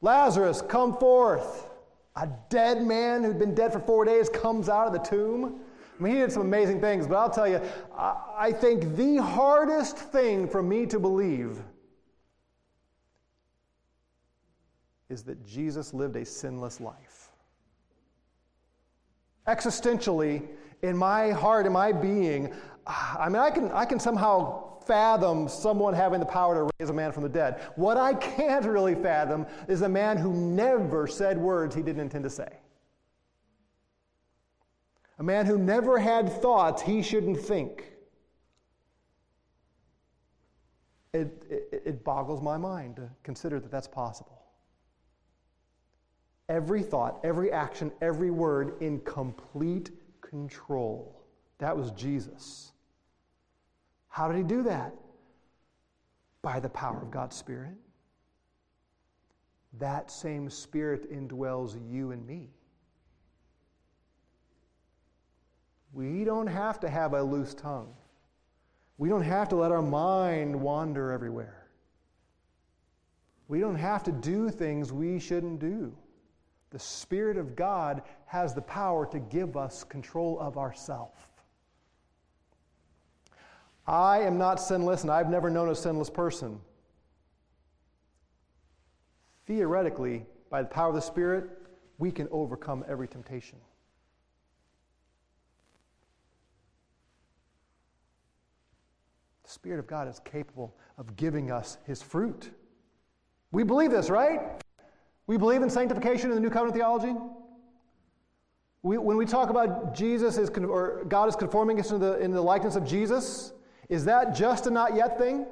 [0.00, 1.68] Lazarus, come forth.
[2.16, 5.60] A dead man who'd been dead for four days comes out of the tomb.
[5.98, 7.60] I mean, he did some amazing things, but I'll tell you,
[7.96, 11.62] I, think the hardest thing for me to believe
[15.08, 17.30] is that Jesus lived a sinless life
[19.46, 20.42] existentially
[20.82, 22.52] in my heart, in my being,
[22.86, 26.92] I mean, I can, I can somehow fathom someone having the power to raise a
[26.92, 27.60] man from the dead.
[27.76, 32.24] What I can't really fathom is a man who never said words he didn't intend
[32.24, 32.48] to say.
[35.18, 37.92] A man who never had thoughts he shouldn't think.
[41.12, 44.44] It, it, it boggles my mind to consider that that's possible
[46.48, 49.90] every thought, every action, every word in complete
[50.20, 51.22] control.
[51.58, 52.72] That was Jesus.
[54.08, 54.94] How did he do that?
[56.42, 57.76] By the power of God's Spirit.
[59.78, 62.50] That same Spirit indwells you and me.
[65.94, 67.94] We don't have to have a loose tongue.
[68.98, 71.68] We don't have to let our mind wander everywhere.
[73.46, 75.96] We don't have to do things we shouldn't do.
[76.70, 81.28] The Spirit of God has the power to give us control of ourself.
[83.86, 86.58] I am not sinless, and I've never known a sinless person.
[89.46, 91.50] Theoretically, by the power of the Spirit,
[91.98, 93.58] we can overcome every temptation.
[99.54, 102.50] Spirit of God is capable of giving us His fruit.
[103.52, 104.40] We believe this, right?
[105.28, 107.14] We believe in sanctification in the New Covenant theology.
[108.82, 112.34] We, when we talk about Jesus is, or God is conforming us into the, into
[112.34, 113.52] the likeness of Jesus,
[113.88, 115.46] is that just a not yet thing?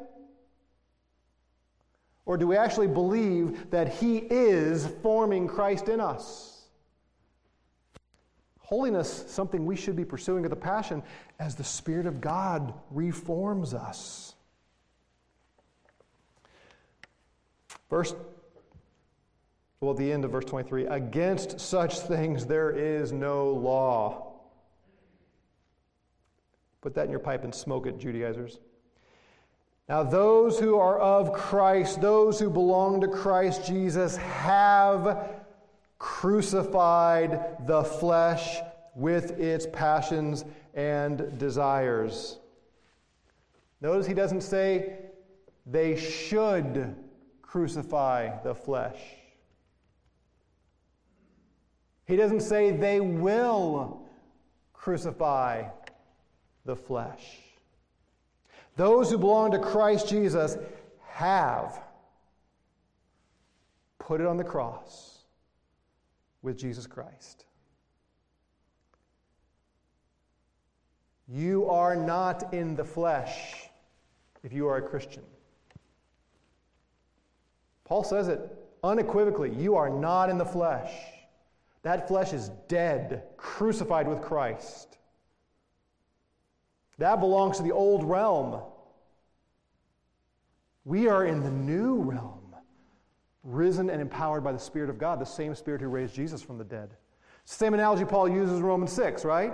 [2.27, 6.52] Or do we actually believe that He is forming Christ in us?
[8.73, 11.03] Holiness, something we should be pursuing with a passion
[11.39, 14.35] as the Spirit of God reforms us.
[17.91, 18.15] Verse
[19.81, 24.37] well, at the end of verse 23, against such things there is no law.
[26.81, 28.59] Put that in your pipe and smoke it, Judaizers.
[29.87, 35.42] Now, those who are of Christ, those who belong to Christ Jesus, have
[36.03, 38.59] crucified the flesh
[38.97, 40.45] with its passions
[40.75, 42.41] and desires.
[43.81, 44.99] Notice he doesn't say
[45.65, 46.97] they should
[47.41, 48.99] crucify the flesh.
[52.05, 54.03] He doesn't say they will
[54.73, 55.69] crucify
[56.65, 57.39] the flesh.
[58.75, 60.57] Those who belong to Christ Jesus
[61.07, 61.81] have
[64.01, 65.12] put it on the cross
[66.43, 67.47] with Jesus Christ.
[71.29, 73.69] You are not in the flesh
[74.43, 75.23] if you are a Christian.
[77.85, 78.41] Paul says it
[78.83, 80.93] unequivocally you are not in the flesh.
[81.83, 84.99] That flesh is dead, crucified with Christ.
[86.99, 88.63] That belongs to the old realm.
[90.85, 92.42] We are in the new realm,
[93.45, 96.59] risen and empowered by the Spirit of God, the same Spirit who raised Jesus from
[96.59, 96.91] the dead.
[97.45, 99.53] Same analogy Paul uses in Romans 6, right?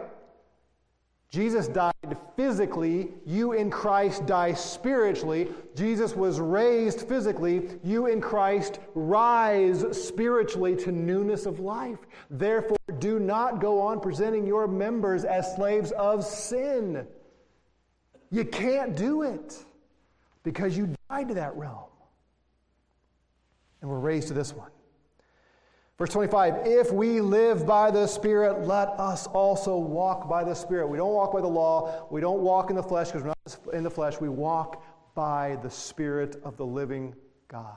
[1.31, 1.93] Jesus died
[2.37, 5.49] physically, you in Christ die spiritually.
[5.75, 11.99] Jesus was raised physically, you in Christ rise spiritually to newness of life.
[12.31, 17.07] Therefore, do not go on presenting your members as slaves of sin.
[18.31, 19.65] You can't do it
[20.45, 21.88] because you died to that realm.
[23.81, 24.71] And we're raised to this one.
[25.99, 30.87] Verse 25, if we live by the Spirit, let us also walk by the Spirit.
[30.87, 32.07] We don't walk by the law.
[32.11, 34.21] We don't walk in the flesh because we're not in the flesh.
[34.21, 34.83] We walk
[35.17, 37.17] by the Spirit of the living
[37.49, 37.73] God.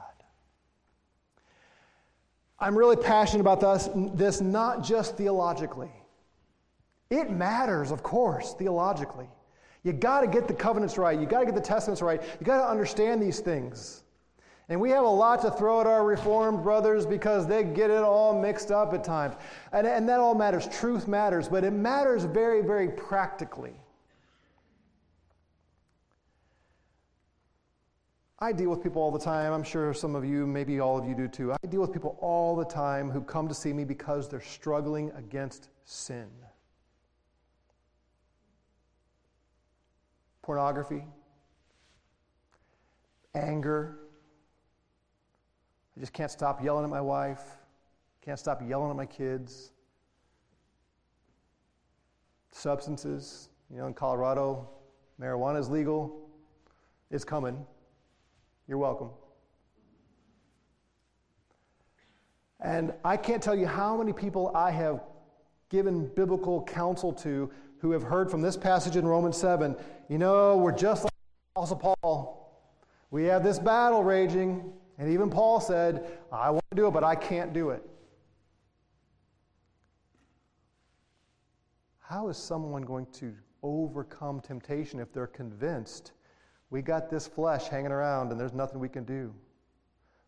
[2.60, 5.90] I'm really passionate about this, this not just theologically.
[7.10, 9.30] It matters, of course, theologically.
[9.84, 11.20] You got to get the covenants right.
[11.20, 12.22] You got to get the testaments right.
[12.40, 14.01] You got to understand these things.
[14.70, 18.04] And we have a lot to throw at our Reformed brothers because they get it
[18.04, 19.36] all mixed up at times.
[19.74, 20.68] And, and that all matters.
[20.68, 23.74] Truth matters, but it matters very, very practically.
[28.44, 29.54] I deal with people all the time.
[29.54, 31.54] I'm sure some of you, maybe all of you do too.
[31.54, 35.12] I deal with people all the time who come to see me because they're struggling
[35.16, 36.28] against sin.
[40.42, 41.04] Pornography,
[43.36, 44.00] anger,
[45.96, 47.42] I just can't stop yelling at my wife,
[48.22, 49.72] can't stop yelling at my kids.
[52.52, 54.70] Substances, you know, in Colorado,
[55.20, 56.30] marijuana is legal.
[57.10, 57.66] It's coming.
[58.68, 59.10] You're welcome.
[62.62, 65.02] And I can't tell you how many people I have
[65.70, 69.76] given biblical counsel to who have heard from this passage in Romans 7.
[70.10, 71.14] You know, we're just like
[71.56, 72.38] Apostle Paul.
[73.10, 74.72] We have this battle raging.
[75.02, 77.82] And even Paul said, I want to do it, but I can't do it.
[81.98, 83.34] How is someone going to
[83.64, 86.12] overcome temptation if they're convinced
[86.70, 89.34] we got this flesh hanging around and there's nothing we can do?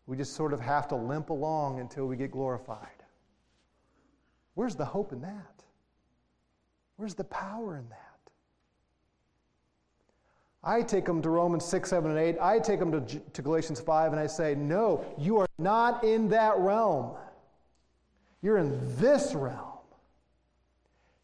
[0.06, 3.04] We just sort of have to limp along until we get glorified.
[4.54, 5.62] Where's the hope in that?
[6.96, 8.03] Where's the power in that?
[10.64, 12.36] I take them to Romans 6, 7, and 8.
[12.40, 16.28] I take them to, to Galatians 5, and I say, No, you are not in
[16.28, 17.16] that realm.
[18.40, 19.78] You're in this realm.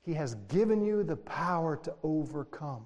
[0.03, 2.84] He has given you the power to overcome.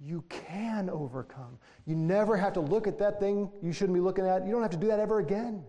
[0.00, 1.58] You can overcome.
[1.86, 4.44] You never have to look at that thing you shouldn't be looking at.
[4.44, 5.62] You don't have to do that ever again.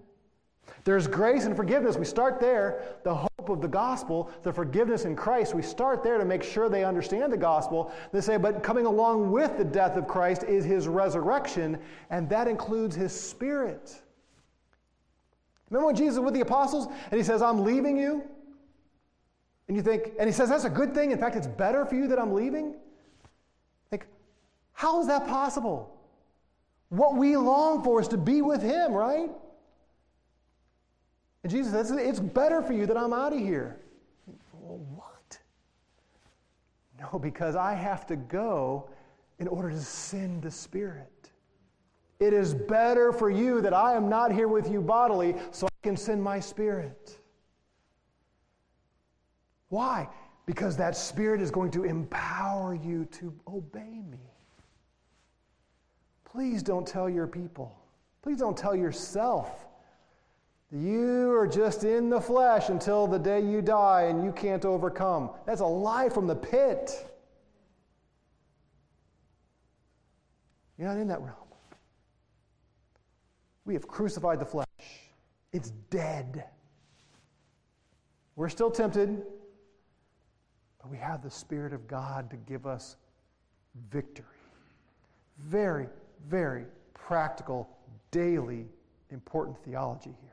[0.83, 1.95] There's grace and forgiveness.
[1.95, 2.83] We start there.
[3.03, 6.67] The hope of the gospel, the forgiveness in Christ, we start there to make sure
[6.67, 7.93] they understand the gospel.
[8.11, 12.47] They say, but coming along with the death of Christ is his resurrection, and that
[12.47, 14.01] includes his spirit.
[15.69, 18.23] Remember when Jesus was with the apostles and he says, I'm leaving you?
[19.67, 21.11] And you think, and he says, that's a good thing.
[21.11, 22.75] In fact, it's better for you that I'm leaving.
[23.89, 24.05] Think,
[24.73, 25.97] how is that possible?
[26.89, 29.31] What we long for is to be with him, right?
[31.43, 33.77] And Jesus says, It's better for you that I'm out of here.
[34.53, 35.37] Well, what?
[36.99, 38.89] No, because I have to go
[39.39, 41.09] in order to send the Spirit.
[42.19, 45.83] It is better for you that I am not here with you bodily so I
[45.83, 47.19] can send my Spirit.
[49.67, 50.07] Why?
[50.45, 54.19] Because that Spirit is going to empower you to obey me.
[56.23, 57.75] Please don't tell your people.
[58.21, 59.65] Please don't tell yourself
[60.73, 65.29] you are just in the flesh until the day you die and you can't overcome.
[65.45, 67.07] That's a lie from the pit.
[70.77, 71.37] You're not in that realm.
[73.65, 74.65] We have crucified the flesh,
[75.51, 76.45] it's dead.
[78.35, 79.21] We're still tempted,
[80.81, 82.97] but we have the Spirit of God to give us
[83.91, 84.25] victory.
[85.37, 85.87] Very,
[86.27, 86.65] very
[86.95, 87.69] practical,
[88.09, 88.65] daily,
[89.11, 90.32] important theology here.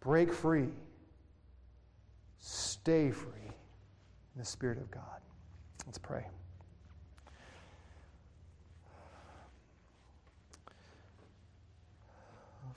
[0.00, 0.68] Break free.
[2.38, 3.32] Stay free
[4.34, 5.20] in the Spirit of God.
[5.86, 6.26] Let's pray.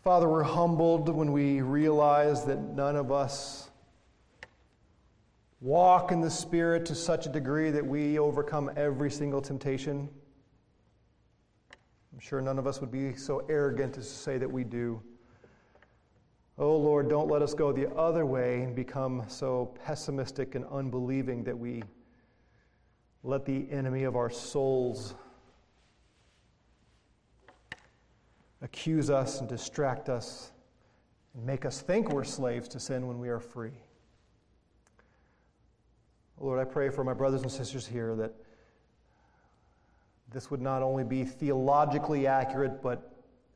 [0.03, 3.69] Father, we're humbled when we realize that none of us
[5.59, 10.09] walk in the Spirit to such a degree that we overcome every single temptation.
[12.11, 15.03] I'm sure none of us would be so arrogant as to say that we do.
[16.57, 21.43] Oh Lord, don't let us go the other way and become so pessimistic and unbelieving
[21.45, 21.83] that we
[23.23, 25.15] let the enemy of our souls
[28.61, 30.51] accuse us and distract us
[31.33, 33.73] and make us think we're slaves to sin when we are free.
[36.39, 38.33] Lord, I pray for my brothers and sisters here that
[40.31, 43.10] this would not only be theologically accurate, but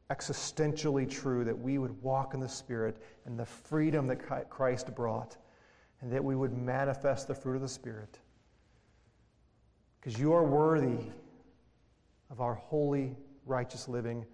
[0.10, 5.38] existentially true, that we would walk in the Spirit and the freedom that Christ brought,
[6.02, 8.20] and that we would manifest the fruit of the Spirit.
[10.00, 11.10] Because you are worthy
[12.30, 14.26] of our holy, righteous living,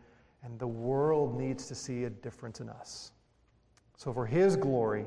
[0.44, 3.12] and the world needs to see a difference in us.
[3.96, 5.06] So, for His glory,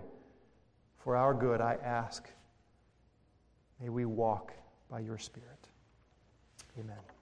[0.96, 2.30] for our good, I ask,
[3.80, 4.52] may we walk
[4.88, 5.68] by your Spirit.
[6.78, 7.13] Amen.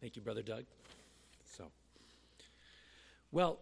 [0.00, 0.64] Thank you, Brother Doug.
[1.44, 1.64] So,
[3.32, 3.58] well,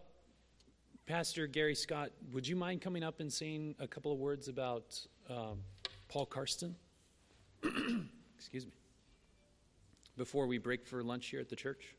[1.07, 4.99] Pastor Gary Scott, would you mind coming up and saying a couple of words about
[5.29, 5.63] um,
[6.09, 6.75] Paul Karsten?
[8.37, 8.71] Excuse me.
[10.15, 11.95] Before we break for lunch here at the church?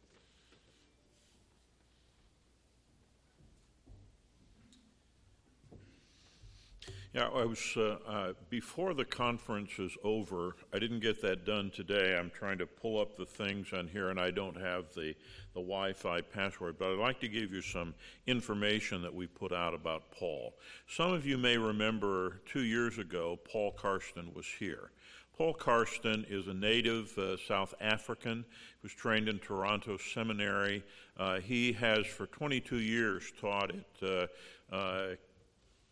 [7.14, 11.70] Yeah, I was, uh, uh, before the conference is over, I didn't get that done
[11.70, 12.14] today.
[12.14, 15.14] I'm trying to pull up the things on here and I don't have the,
[15.54, 17.94] the Wi Fi password, but I'd like to give you some
[18.26, 20.52] information that we put out about Paul.
[20.86, 24.90] Some of you may remember two years ago, Paul Karsten was here.
[25.34, 30.84] Paul Karsten is a native uh, South African, he was trained in Toronto Seminary.
[31.16, 34.26] Uh, he has for 22 years taught at uh,
[34.70, 35.14] uh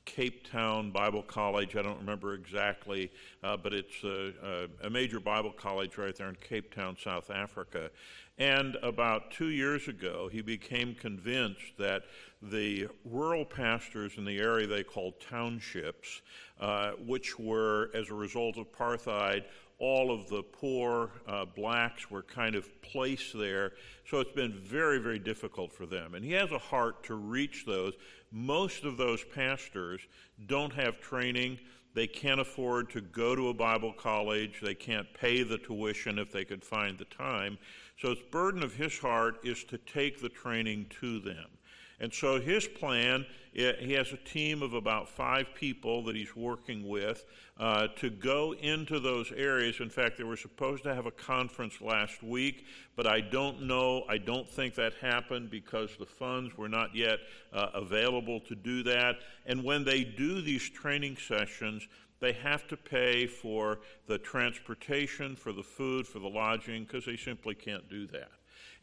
[0.06, 1.76] Cape Town Bible College.
[1.76, 3.10] I don't remember exactly,
[3.42, 7.90] uh, but it's a, a, major Bible college right there in Cape Town, South Africa.
[8.38, 12.04] And about two years ago, he became convinced that
[12.40, 16.22] the rural pastors in the area they called townships,
[16.60, 19.44] uh, which were, as a result of apartheid,
[19.78, 23.72] all of the poor uh, blacks were kind of placed there.
[24.08, 26.14] So it's been very, very difficult for them.
[26.14, 27.94] And he has a heart to reach those.
[28.32, 30.00] Most of those pastors
[30.46, 31.58] don't have training.
[31.94, 34.60] They can't afford to go to a Bible college.
[34.62, 37.58] They can't pay the tuition if they could find the time.
[38.00, 41.46] So its burden of his heart is to take the training to them.
[41.98, 46.86] And so his plan, he has a team of about five people that he's working
[46.86, 47.24] with
[47.58, 49.80] uh, to go into those areas.
[49.80, 52.66] In fact, they were supposed to have a conference last week,
[52.96, 57.18] but I don't know, I don't think that happened because the funds were not yet
[57.52, 59.16] uh, available to do that.
[59.46, 61.88] And when they do these training sessions,
[62.20, 67.16] they have to pay for the transportation, for the food, for the lodging, because they
[67.16, 68.30] simply can't do that.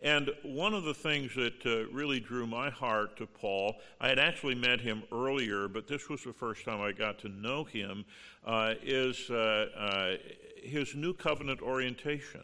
[0.02, 4.20] And one of the things that uh, really drew my heart to Paul, I had
[4.20, 8.04] actually met him earlier, but this was the first time I got to know him,
[8.46, 10.18] uh, is uh, uh
[10.62, 12.42] his new covenant orientation.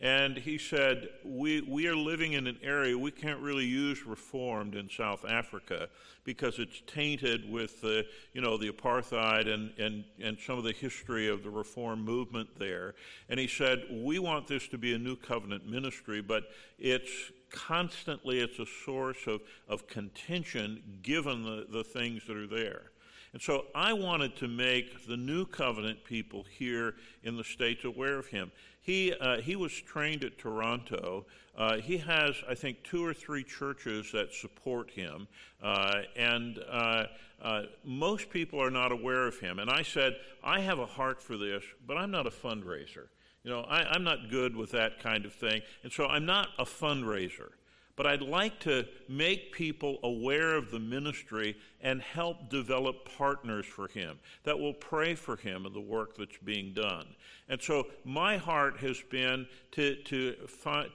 [0.00, 4.74] And he said, we, we are living in an area we can't really use reformed
[4.74, 5.88] in South Africa
[6.24, 10.72] because it's tainted with the, you know, the apartheid and, and, and some of the
[10.72, 12.94] history of the reform movement there.
[13.28, 16.44] And he said, we want this to be a new covenant ministry, but
[16.78, 22.90] it's constantly, it's a source of, of contention given the, the things that are there.
[23.32, 28.18] And so I wanted to make the new covenant people here in the States aware
[28.18, 28.50] of him.
[28.80, 31.26] He, uh, he was trained at Toronto.
[31.56, 35.28] Uh, he has, I think, two or three churches that support him.
[35.62, 37.06] Uh, and uh,
[37.42, 39.58] uh, most people are not aware of him.
[39.58, 43.08] And I said, I have a heart for this, but I'm not a fundraiser.
[43.44, 45.62] You know, I, I'm not good with that kind of thing.
[45.82, 47.50] And so I'm not a fundraiser
[47.96, 53.88] but I'd like to make people aware of the ministry and help develop partners for
[53.88, 57.06] him that will pray for him and the work that's being done.
[57.48, 60.36] And so my heart has been to, to,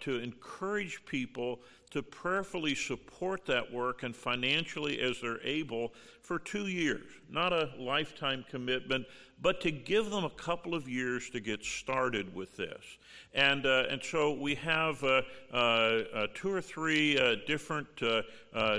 [0.02, 1.60] to encourage people
[1.92, 7.10] to prayerfully support that work and financially as they're able for two years.
[7.30, 9.06] Not a lifetime commitment,
[9.42, 12.98] but to give them a couple of years to get started with this.
[13.36, 15.22] And, uh, and so we have uh,
[15.52, 17.16] uh, two or three
[17.46, 17.88] different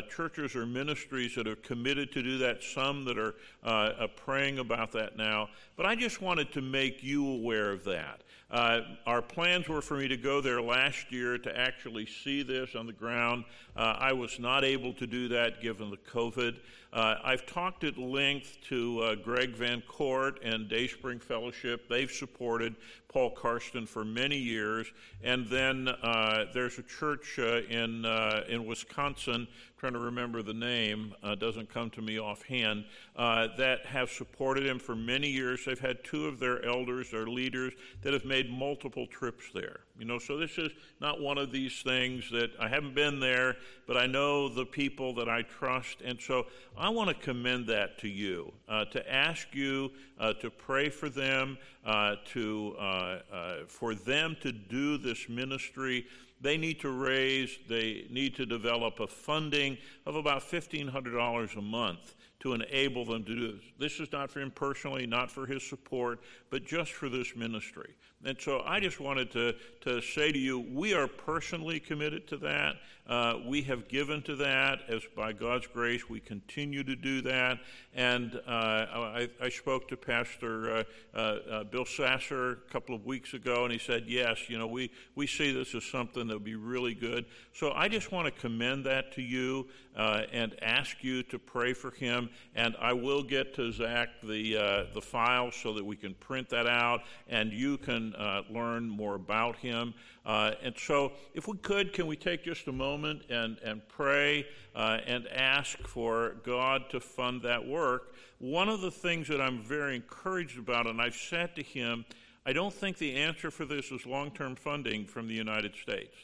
[0.08, 5.16] churches or ministries that are committed to do that, some that are praying about that
[5.18, 5.50] now.
[5.76, 8.22] But I just wanted to make you aware of that.
[8.48, 12.76] Uh, our plans were for me to go there last year to actually see this
[12.76, 13.44] on the ground.
[13.76, 16.60] Uh, I was not able to do that given the COVID.
[16.92, 21.88] Uh, I've talked at length to Greg Van Court and Dayspring Fellowship.
[21.88, 22.76] They've supported
[23.16, 24.92] Paul Karsten for many years.
[25.24, 29.48] And then uh, there's a church uh, in, uh, in Wisconsin,
[29.78, 32.84] trying to remember the name, uh, doesn't come to me offhand,
[33.16, 35.64] uh, that have supported him for many years.
[35.66, 39.80] They've had two of their elders, their leaders, that have made multiple trips there.
[39.98, 43.56] You know, so this is not one of these things that I haven't been there,
[43.86, 46.00] but I know the people that I trust.
[46.02, 46.46] And so
[46.76, 51.08] I want to commend that to you, uh, to ask you uh, to pray for
[51.08, 53.18] them, uh, to, uh,
[53.66, 56.06] for them to do this ministry.
[56.40, 62.14] They need to raise, they need to develop a funding of about $1,500 a month
[62.40, 63.64] to enable them to do this.
[63.78, 66.20] This is not for him personally, not for his support,
[66.56, 67.94] but just for this ministry.
[68.24, 72.38] And so I just wanted to, to say to you, we are personally committed to
[72.38, 72.76] that.
[73.06, 77.58] Uh, we have given to that as by God's grace we continue to do that.
[77.94, 80.84] And uh, I, I, spoke to Pastor uh,
[81.14, 84.66] uh, uh, Bill Sasser a couple of weeks ago, and he said, yes, you know,
[84.66, 87.26] we, we see this as something that would be really good.
[87.54, 91.74] So I just want to commend that to you uh, and ask you to pray
[91.74, 92.28] for him.
[92.56, 96.66] And I will get to Zach the, the file so that we can print that
[96.66, 98.14] out and you can
[98.50, 99.94] learn more about him.
[100.26, 104.44] Uh, and so, if we could, can we take just a moment and, and pray
[104.74, 108.12] uh, and ask for God to fund that work?
[108.38, 112.04] One of the things that I'm very encouraged about, and I've said to him,
[112.44, 116.14] I don't think the answer for this is long term funding from the United States.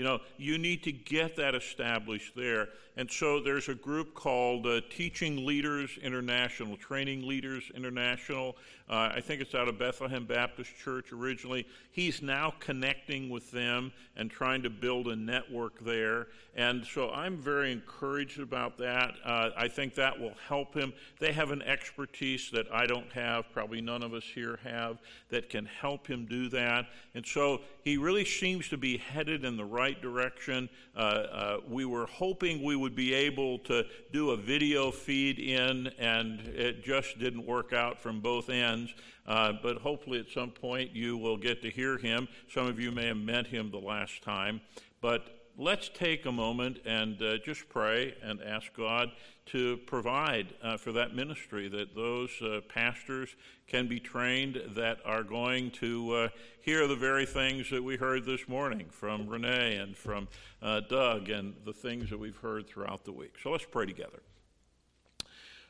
[0.00, 2.70] You know, you need to get that established there.
[2.96, 8.56] And so there's a group called uh, Teaching Leaders International, Training Leaders International.
[8.88, 11.66] Uh, I think it's out of Bethlehem Baptist Church originally.
[11.92, 16.26] He's now connecting with them and trying to build a network there.
[16.56, 19.14] And so I'm very encouraged about that.
[19.24, 20.92] Uh, I think that will help him.
[21.20, 24.98] They have an expertise that I don't have, probably none of us here have,
[25.28, 26.86] that can help him do that.
[27.14, 30.68] And so he really seems to be headed in the right direction.
[30.94, 35.88] Uh, uh, we were hoping we would be able to do a video feed in,
[35.98, 38.92] and it just didn't work out from both ends.
[39.26, 42.28] Uh, but hopefully, at some point, you will get to hear him.
[42.52, 44.60] Some of you may have met him the last time.
[45.00, 49.10] But let's take a moment and uh, just pray and ask God
[49.52, 53.34] to provide uh, for that ministry, that those uh, pastors
[53.66, 56.28] can be trained that are going to uh,
[56.60, 60.28] hear the very things that we heard this morning from Renee and from
[60.62, 63.34] uh, Doug and the things that we've heard throughout the week.
[63.42, 64.22] So let's pray together.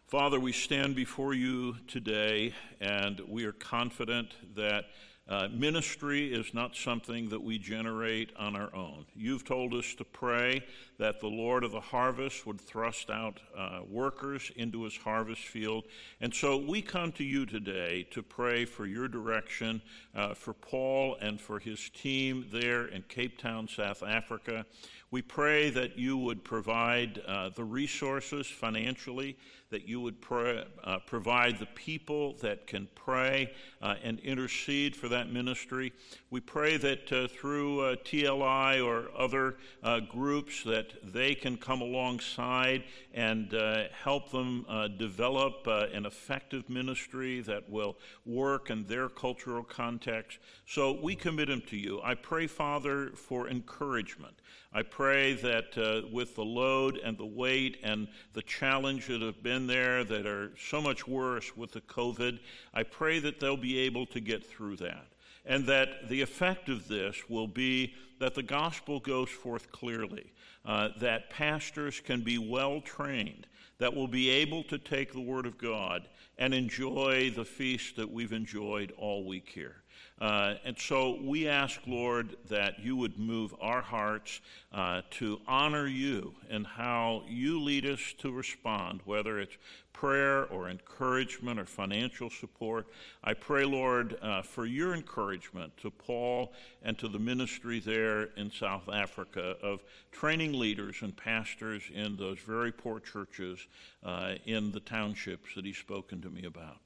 [0.06, 4.86] Father, we stand before you today and we are confident that
[5.30, 9.06] uh, ministry is not something that we generate on our own.
[9.14, 10.64] You've told us to pray
[10.98, 15.84] that the Lord of the harvest would thrust out uh, workers into his harvest field.
[16.20, 19.80] And so we come to you today to pray for your direction
[20.16, 24.66] uh, for Paul and for his team there in Cape Town, South Africa.
[25.10, 29.36] We pray that you would provide uh, the resources financially
[29.70, 30.16] that you would
[30.84, 35.92] uh, provide the people that can pray uh, and intercede for that ministry.
[36.30, 41.80] We pray that uh, through uh, TLI or other uh, groups that they can come
[41.80, 42.84] alongside
[43.14, 43.52] and
[43.92, 44.66] help them
[44.98, 47.96] develop an effective ministry that will
[48.26, 50.38] work in their cultural context.
[50.66, 52.00] So we commit them to you.
[52.02, 54.39] I pray, Father, for encouragement.
[54.72, 59.42] I pray that uh, with the load and the weight and the challenge that have
[59.42, 62.38] been there that are so much worse with the COVID,
[62.72, 65.06] I pray that they'll be able to get through that.
[65.44, 70.32] And that the effect of this will be that the gospel goes forth clearly,
[70.64, 73.46] uh, that pastors can be well trained,
[73.78, 76.06] that will be able to take the Word of God
[76.38, 79.82] and enjoy the feast that we've enjoyed all week here.
[80.20, 84.40] Uh, and so we ask, Lord, that you would move our hearts
[84.72, 89.56] uh, to honor you and how you lead us to respond, whether it's
[89.94, 92.86] prayer or encouragement or financial support.
[93.24, 96.52] I pray, Lord, uh, for your encouragement to Paul
[96.82, 102.38] and to the ministry there in South Africa of training leaders and pastors in those
[102.38, 103.58] very poor churches
[104.04, 106.78] uh, in the townships that he's spoken to me about.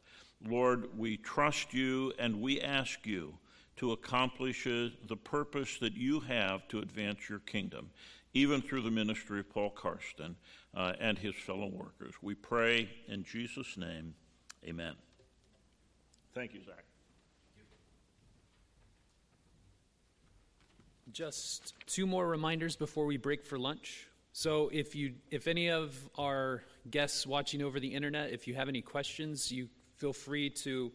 [0.46, 3.34] Lord, we trust you and we ask you
[3.76, 7.90] to accomplish uh, the purpose that you have to advance your kingdom,
[8.34, 10.36] even through the ministry of Paul Karsten
[10.74, 12.14] uh, and his fellow workers.
[12.22, 14.14] We pray in Jesus' name,
[14.64, 14.94] amen.
[16.34, 16.84] Thank you, Zach.
[21.12, 24.08] Just two more reminders before we break for lunch.
[24.32, 28.68] So if you if any of our guests watching over the internet, if you have
[28.68, 29.68] any questions, you
[30.04, 30.92] feel free to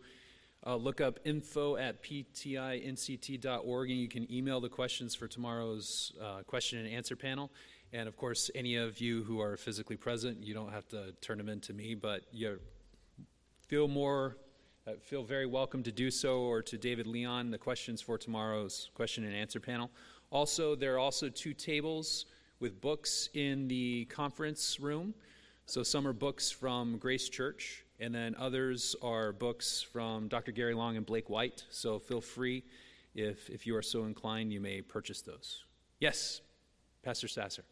[0.67, 6.43] uh, look up info at ptinct.org and you can email the questions for tomorrow's uh,
[6.45, 7.49] question and answer panel.
[7.91, 11.39] And of course, any of you who are physically present, you don't have to turn
[11.39, 12.59] them in to me, but you
[13.67, 14.37] feel more,
[14.85, 18.91] uh, feel very welcome to do so, or to David Leon, the questions for tomorrow's
[18.93, 19.89] question and answer panel.
[20.29, 22.27] Also, there are also two tables
[22.59, 25.15] with books in the conference room.
[25.65, 30.51] So some are books from Grace Church, and then others are books from Dr.
[30.51, 31.65] Gary Long and Blake White.
[31.69, 32.63] So feel free,
[33.13, 35.63] if, if you are so inclined, you may purchase those.
[35.99, 36.41] Yes,
[37.03, 37.63] Pastor Sasser.